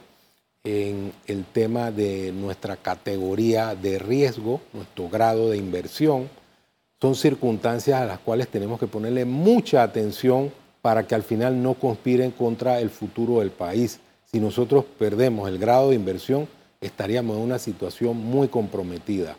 en 0.64 1.12
el 1.28 1.44
tema 1.44 1.92
de 1.92 2.32
nuestra 2.32 2.76
categoría 2.76 3.76
de 3.76 4.00
riesgo, 4.00 4.60
nuestro 4.72 5.08
grado 5.08 5.50
de 5.50 5.58
inversión. 5.58 6.28
Son 7.00 7.14
circunstancias 7.14 8.00
a 8.00 8.04
las 8.04 8.18
cuales 8.18 8.48
tenemos 8.48 8.80
que 8.80 8.88
ponerle 8.88 9.24
mucha 9.24 9.84
atención 9.84 10.50
para 10.82 11.06
que 11.06 11.14
al 11.14 11.22
final 11.22 11.62
no 11.62 11.74
conspiren 11.74 12.30
contra 12.30 12.80
el 12.80 12.90
futuro 12.90 13.40
del 13.40 13.50
país. 13.50 14.00
Si 14.24 14.40
nosotros 14.40 14.84
perdemos 14.98 15.48
el 15.48 15.58
grado 15.58 15.90
de 15.90 15.96
inversión, 15.96 16.48
estaríamos 16.80 17.36
en 17.36 17.42
una 17.42 17.58
situación 17.58 18.16
muy 18.16 18.48
comprometida. 18.48 19.36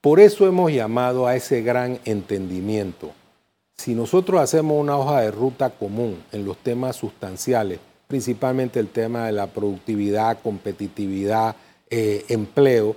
Por 0.00 0.20
eso 0.20 0.46
hemos 0.46 0.72
llamado 0.72 1.26
a 1.26 1.36
ese 1.36 1.62
gran 1.62 1.98
entendimiento. 2.04 3.10
Si 3.76 3.94
nosotros 3.94 4.40
hacemos 4.40 4.80
una 4.80 4.96
hoja 4.96 5.20
de 5.20 5.30
ruta 5.30 5.70
común 5.70 6.22
en 6.32 6.44
los 6.44 6.56
temas 6.58 6.96
sustanciales, 6.96 7.78
principalmente 8.06 8.80
el 8.80 8.88
tema 8.88 9.26
de 9.26 9.32
la 9.32 9.48
productividad, 9.48 10.40
competitividad, 10.40 11.54
eh, 11.90 12.24
empleo, 12.28 12.96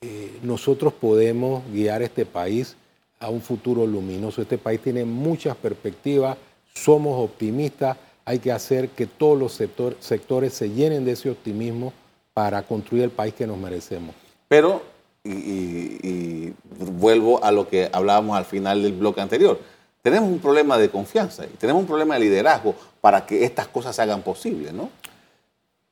eh, 0.00 0.38
nosotros 0.42 0.92
podemos 0.92 1.62
guiar 1.72 2.02
este 2.02 2.26
país 2.26 2.76
a 3.18 3.28
un 3.28 3.40
futuro 3.40 3.86
luminoso. 3.86 4.42
Este 4.42 4.58
país 4.58 4.80
tiene 4.80 5.04
muchas 5.04 5.56
perspectivas 5.56 6.36
somos 6.74 7.22
optimistas, 7.22 7.96
hay 8.24 8.38
que 8.38 8.52
hacer 8.52 8.90
que 8.90 9.06
todos 9.06 9.38
los 9.38 9.52
sectores 10.00 10.54
se 10.54 10.70
llenen 10.70 11.04
de 11.04 11.12
ese 11.12 11.30
optimismo 11.30 11.92
para 12.32 12.62
construir 12.62 13.04
el 13.04 13.10
país 13.10 13.34
que 13.34 13.46
nos 13.46 13.58
merecemos. 13.58 14.14
Pero, 14.48 14.82
y, 15.24 16.52
vuelvo 16.92 17.42
a 17.42 17.52
lo 17.52 17.68
que 17.68 17.88
hablábamos 17.92 18.36
al 18.36 18.44
final 18.44 18.82
del 18.82 18.92
bloque 18.92 19.20
anterior, 19.20 19.58
tenemos 20.02 20.30
un 20.30 20.38
problema 20.38 20.78
de 20.78 20.88
confianza 20.88 21.44
y 21.44 21.56
tenemos 21.56 21.82
un 21.82 21.86
problema 21.88 22.14
de 22.14 22.20
liderazgo 22.20 22.74
para 23.00 23.26
que 23.26 23.44
estas 23.44 23.68
cosas 23.68 23.96
se 23.96 24.02
hagan 24.02 24.22
posibles, 24.22 24.72
¿no? 24.72 24.90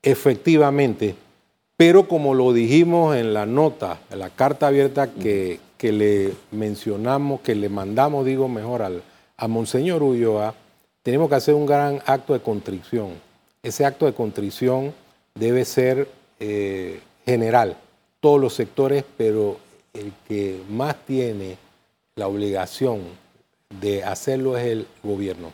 Efectivamente, 0.03 1.15
pero 1.77 2.09
como 2.09 2.35
lo 2.35 2.53
dijimos 2.53 3.17
en 3.17 3.35
la 3.35 3.47
nota, 3.47 4.01
en 4.11 4.21
la 4.21 4.31
carta 4.31 4.69
abierta 4.69 5.09
que, 5.13 5.61
que 5.77 5.93
le 5.93 6.33
mencionamos, 6.51 7.41
que 7.41 7.55
le 7.55 7.69
mandamos, 7.69 8.25
digo 8.25 8.49
mejor, 8.49 8.83
al, 8.83 9.03
a 9.37 9.49
Monseñor 9.49 10.03
Ulloa, 10.03 10.55
tenemos 11.09 11.31
que 11.31 11.37
hacer 11.37 11.55
un 11.55 11.65
gran 11.65 12.03
acto 12.05 12.35
de 12.35 12.41
contrición. 12.41 13.15
Ese 13.63 13.87
acto 13.87 14.05
de 14.05 14.13
contrición 14.13 14.93
debe 15.35 15.65
ser 15.65 16.07
eh, 16.39 17.01
general, 17.25 17.79
todos 18.21 18.39
los 18.39 18.53
sectores, 18.53 19.05
pero 19.17 19.57
el 19.95 20.13
que 20.29 20.61
más 20.69 20.97
tiene 21.07 21.57
la 22.15 22.29
obligación 22.29 23.01
de 23.81 24.05
hacerlo 24.05 24.59
es 24.59 24.67
el 24.67 24.87
gobierno, 25.03 25.51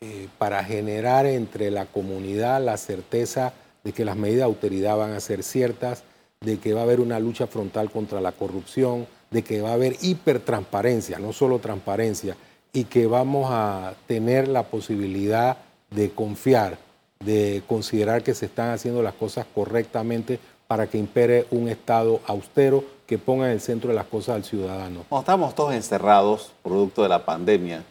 eh, 0.00 0.28
para 0.38 0.64
generar 0.64 1.26
entre 1.26 1.70
la 1.70 1.84
comunidad 1.84 2.64
la 2.64 2.78
certeza 2.78 3.52
de 3.82 3.92
que 3.92 4.06
las 4.06 4.16
medidas 4.16 4.38
de 4.38 4.44
autoridad 4.44 4.96
van 4.96 5.12
a 5.12 5.20
ser 5.20 5.42
ciertas, 5.42 6.04
de 6.40 6.56
que 6.56 6.72
va 6.72 6.80
a 6.80 6.84
haber 6.84 7.00
una 7.00 7.20
lucha 7.20 7.46
frontal 7.46 7.90
contra 7.90 8.22
la 8.22 8.32
corrupción, 8.32 9.06
de 9.30 9.44
que 9.44 9.60
va 9.60 9.72
a 9.72 9.74
haber 9.74 9.96
hipertransparencia, 10.00 11.18
no 11.18 11.34
solo 11.34 11.58
transparencia, 11.58 12.34
y 12.74 12.84
que 12.84 13.06
vamos 13.06 13.46
a 13.50 13.94
tener 14.06 14.48
la 14.48 14.64
posibilidad 14.64 15.56
de 15.90 16.10
confiar, 16.10 16.76
de 17.20 17.62
considerar 17.68 18.24
que 18.24 18.34
se 18.34 18.46
están 18.46 18.70
haciendo 18.70 19.00
las 19.00 19.14
cosas 19.14 19.46
correctamente 19.54 20.40
para 20.66 20.88
que 20.88 20.98
impere 20.98 21.46
un 21.52 21.68
Estado 21.68 22.20
austero 22.26 22.84
que 23.06 23.16
ponga 23.16 23.46
en 23.46 23.52
el 23.52 23.60
centro 23.60 23.90
de 23.90 23.94
las 23.94 24.06
cosas 24.06 24.34
al 24.34 24.44
ciudadano. 24.44 25.04
Cuando 25.08 25.22
estamos 25.22 25.54
todos 25.54 25.72
encerrados, 25.72 26.52
producto 26.64 27.04
de 27.04 27.08
la 27.08 27.24
pandemia, 27.24 27.84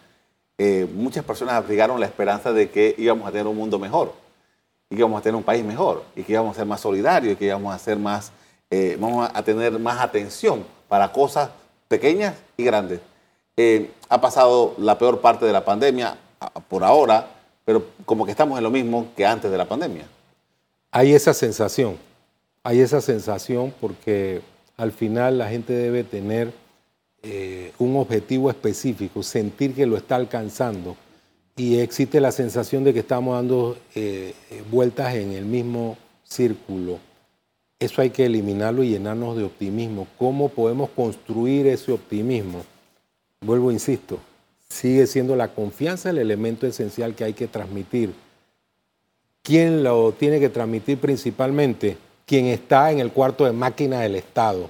eh, 0.57 0.85
muchas 0.93 1.23
personas 1.23 1.53
abrigaron 1.55 1.97
la 1.97 2.05
esperanza 2.05 2.51
de 2.51 2.69
que 2.69 2.93
íbamos 2.97 3.25
a 3.25 3.31
tener 3.31 3.47
un 3.47 3.55
mundo 3.55 3.79
mejor, 3.79 4.11
y 4.89 4.95
que 4.95 4.99
íbamos 4.99 5.19
a 5.19 5.23
tener 5.23 5.35
un 5.37 5.43
país 5.43 5.63
mejor, 5.63 6.03
y 6.13 6.23
que 6.23 6.33
íbamos 6.33 6.57
a 6.57 6.59
ser 6.59 6.65
más 6.65 6.81
solidarios, 6.81 7.33
y 7.33 7.35
que 7.37 7.45
íbamos 7.45 7.73
a, 7.73 7.79
ser 7.79 7.97
más, 7.97 8.33
eh, 8.69 8.97
vamos 8.99 9.29
a 9.33 9.43
tener 9.43 9.79
más 9.79 10.01
atención 10.01 10.65
para 10.89 11.09
cosas 11.13 11.51
pequeñas 11.87 12.35
y 12.57 12.65
grandes. 12.65 12.99
Eh, 13.55 13.91
ha 14.09 14.19
pasado 14.19 14.73
la 14.79 14.97
peor 14.97 15.21
parte 15.21 15.45
de 15.45 15.53
la 15.53 15.63
pandemia 15.63 16.17
por 16.69 16.83
ahora, 16.83 17.29
pero 17.65 17.85
como 18.05 18.25
que 18.25 18.31
estamos 18.31 18.57
en 18.57 18.63
lo 18.63 18.71
mismo 18.71 19.07
que 19.15 19.25
antes 19.25 19.51
de 19.51 19.57
la 19.57 19.65
pandemia. 19.65 20.05
Hay 20.91 21.13
esa 21.13 21.33
sensación, 21.33 21.97
hay 22.63 22.81
esa 22.81 22.99
sensación 23.01 23.73
porque 23.79 24.41
al 24.77 24.91
final 24.91 25.37
la 25.37 25.49
gente 25.49 25.73
debe 25.73 26.03
tener 26.03 26.51
eh, 27.21 27.71
un 27.77 27.95
objetivo 27.95 28.49
específico, 28.49 29.23
sentir 29.23 29.73
que 29.73 29.85
lo 29.85 29.97
está 29.97 30.15
alcanzando. 30.15 30.95
y 31.55 31.77
existe 31.77 32.19
la 32.19 32.31
sensación 32.31 32.83
de 32.83 32.93
que 32.93 33.01
estamos 33.01 33.35
dando 33.35 33.77
eh, 33.93 34.33
vueltas 34.71 35.13
en 35.13 35.33
el 35.33 35.45
mismo 35.45 35.97
círculo. 36.23 36.97
Eso 37.79 38.01
hay 38.01 38.09
que 38.09 38.25
eliminarlo 38.25 38.81
y 38.81 38.89
llenarnos 38.89 39.37
de 39.37 39.43
optimismo. 39.43 40.07
¿Cómo 40.17 40.49
podemos 40.49 40.89
construir 40.89 41.67
ese 41.67 41.91
optimismo? 41.91 42.63
Vuelvo, 43.43 43.71
insisto, 43.71 44.19
sigue 44.69 45.05
siendo 45.05 45.35
la 45.35 45.49
confianza 45.49 46.09
el 46.09 46.17
elemento 46.17 46.65
esencial 46.65 47.13
que 47.13 47.25
hay 47.25 47.33
que 47.33 47.47
transmitir. 47.47 48.13
¿Quién 49.41 49.83
lo 49.83 50.13
tiene 50.13 50.39
que 50.39 50.47
transmitir 50.47 50.97
principalmente? 50.97 51.97
Quien 52.25 52.45
está 52.45 52.89
en 52.91 52.99
el 52.99 53.11
cuarto 53.11 53.43
de 53.43 53.51
máquina 53.51 53.99
del 53.99 54.15
Estado. 54.15 54.69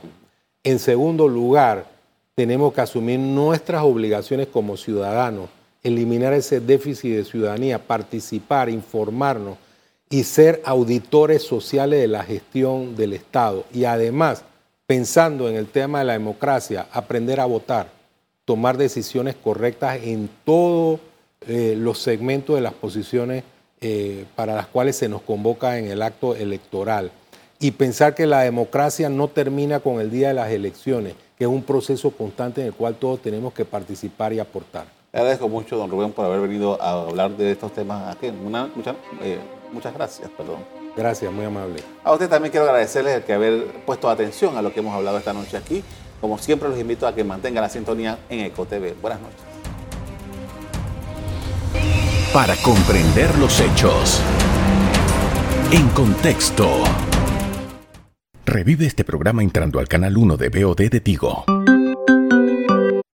En 0.64 0.80
segundo 0.80 1.28
lugar, 1.28 1.86
tenemos 2.34 2.74
que 2.74 2.82
asumir 2.82 3.20
nuestras 3.20 3.84
obligaciones 3.84 4.48
como 4.48 4.76
ciudadanos, 4.76 5.50
eliminar 5.84 6.34
ese 6.34 6.60
déficit 6.60 7.16
de 7.16 7.26
ciudadanía, 7.26 7.78
participar, 7.78 8.70
informarnos 8.70 9.58
y 10.10 10.24
ser 10.24 10.64
auditores 10.66 11.44
sociales 11.44 12.02
de 12.02 12.08
la 12.08 12.24
gestión 12.24 12.96
del 12.96 13.14
Estado. 13.14 13.66
Y 13.72 13.86
además, 13.86 14.44
pensando 14.88 15.48
en 15.48 15.58
el 15.58 15.68
tema 15.68 16.00
de 16.00 16.06
la 16.06 16.14
democracia, 16.14 16.88
aprender 16.92 17.40
a 17.40 17.46
votar, 17.46 18.03
tomar 18.46 18.78
decisiones 18.78 19.36
correctas 19.36 20.00
en 20.04 20.30
todos 20.46 21.00
eh, 21.48 21.76
los 21.78 22.00
segmentos 22.00 22.56
de 22.56 22.62
las 22.62 22.74
posiciones 22.74 23.44
eh, 23.82 24.26
para 24.36 24.56
las 24.56 24.68
cuales 24.68 24.96
se 24.96 25.10
nos 25.10 25.22
convoca 25.22 25.78
en 25.78 25.88
el 25.88 26.02
acto 26.02 26.36
electoral. 26.36 27.12
Y 27.60 27.72
pensar 27.72 28.16
que 28.16 28.26
la 28.26 28.42
democracia 28.42 29.10
no 29.10 29.28
termina 29.28 29.80
con 29.80 30.00
el 30.00 30.10
día 30.10 30.30
de 30.30 30.34
las 30.34 30.52
elecciones, 30.52 31.16
que 31.38 31.46
es 31.46 31.50
un 31.50 31.64
proceso 31.64 32.12
constante 32.12 32.62
en 32.62 32.68
el 32.68 32.74
cual 32.74 32.96
todos 32.96 33.22
tenemos 33.22 33.54
que 33.54 33.66
participar 33.66 34.34
y 34.34 34.40
aportar. 34.40 34.86
Le 35.14 35.20
agradezco 35.20 35.48
mucho, 35.48 35.78
don 35.78 35.90
Rubén, 35.92 36.12
por 36.12 36.26
haber 36.26 36.42
venido 36.42 36.82
a 36.82 37.04
hablar 37.04 37.32
de 37.38 37.52
estos 37.52 37.74
temas 37.74 38.16
aquí. 38.16 38.28
Eh, 38.28 39.38
muchas 39.72 39.94
gracias, 39.94 40.30
perdón. 40.36 40.58
Gracias, 40.96 41.32
muy 41.32 41.46
amable. 41.46 41.82
A 42.04 42.14
usted 42.14 42.30
también 42.30 42.52
quiero 42.52 42.66
agradecerles 42.66 43.18
el 43.18 43.24
que 43.24 43.34
haber 43.34 43.66
puesto 43.86 44.10
atención 44.10 44.58
a 44.58 44.62
lo 44.62 44.74
que 44.74 44.80
hemos 44.80 44.96
hablado 44.96 45.18
esta 45.18 45.34
noche 45.34 45.58
aquí. 45.58 45.84
Como 46.24 46.38
siempre, 46.38 46.70
los 46.70 46.80
invito 46.80 47.06
a 47.06 47.14
que 47.14 47.22
mantengan 47.26 47.64
la 47.64 47.68
sintonía 47.68 48.18
en 48.30 48.40
EcoTV. 48.46 48.96
Buenas 49.02 49.20
noches. 49.20 49.42
Para 52.32 52.56
comprender 52.64 53.38
los 53.38 53.60
hechos. 53.60 54.22
En 55.74 55.90
contexto. 55.90 56.82
Revive 58.46 58.86
este 58.86 59.04
programa 59.04 59.44
entrando 59.44 59.80
al 59.80 59.90
canal 59.90 60.16
1 60.16 60.38
de 60.38 60.48
BOD 60.48 60.90
de 60.90 61.02
Tigo. 61.02 61.44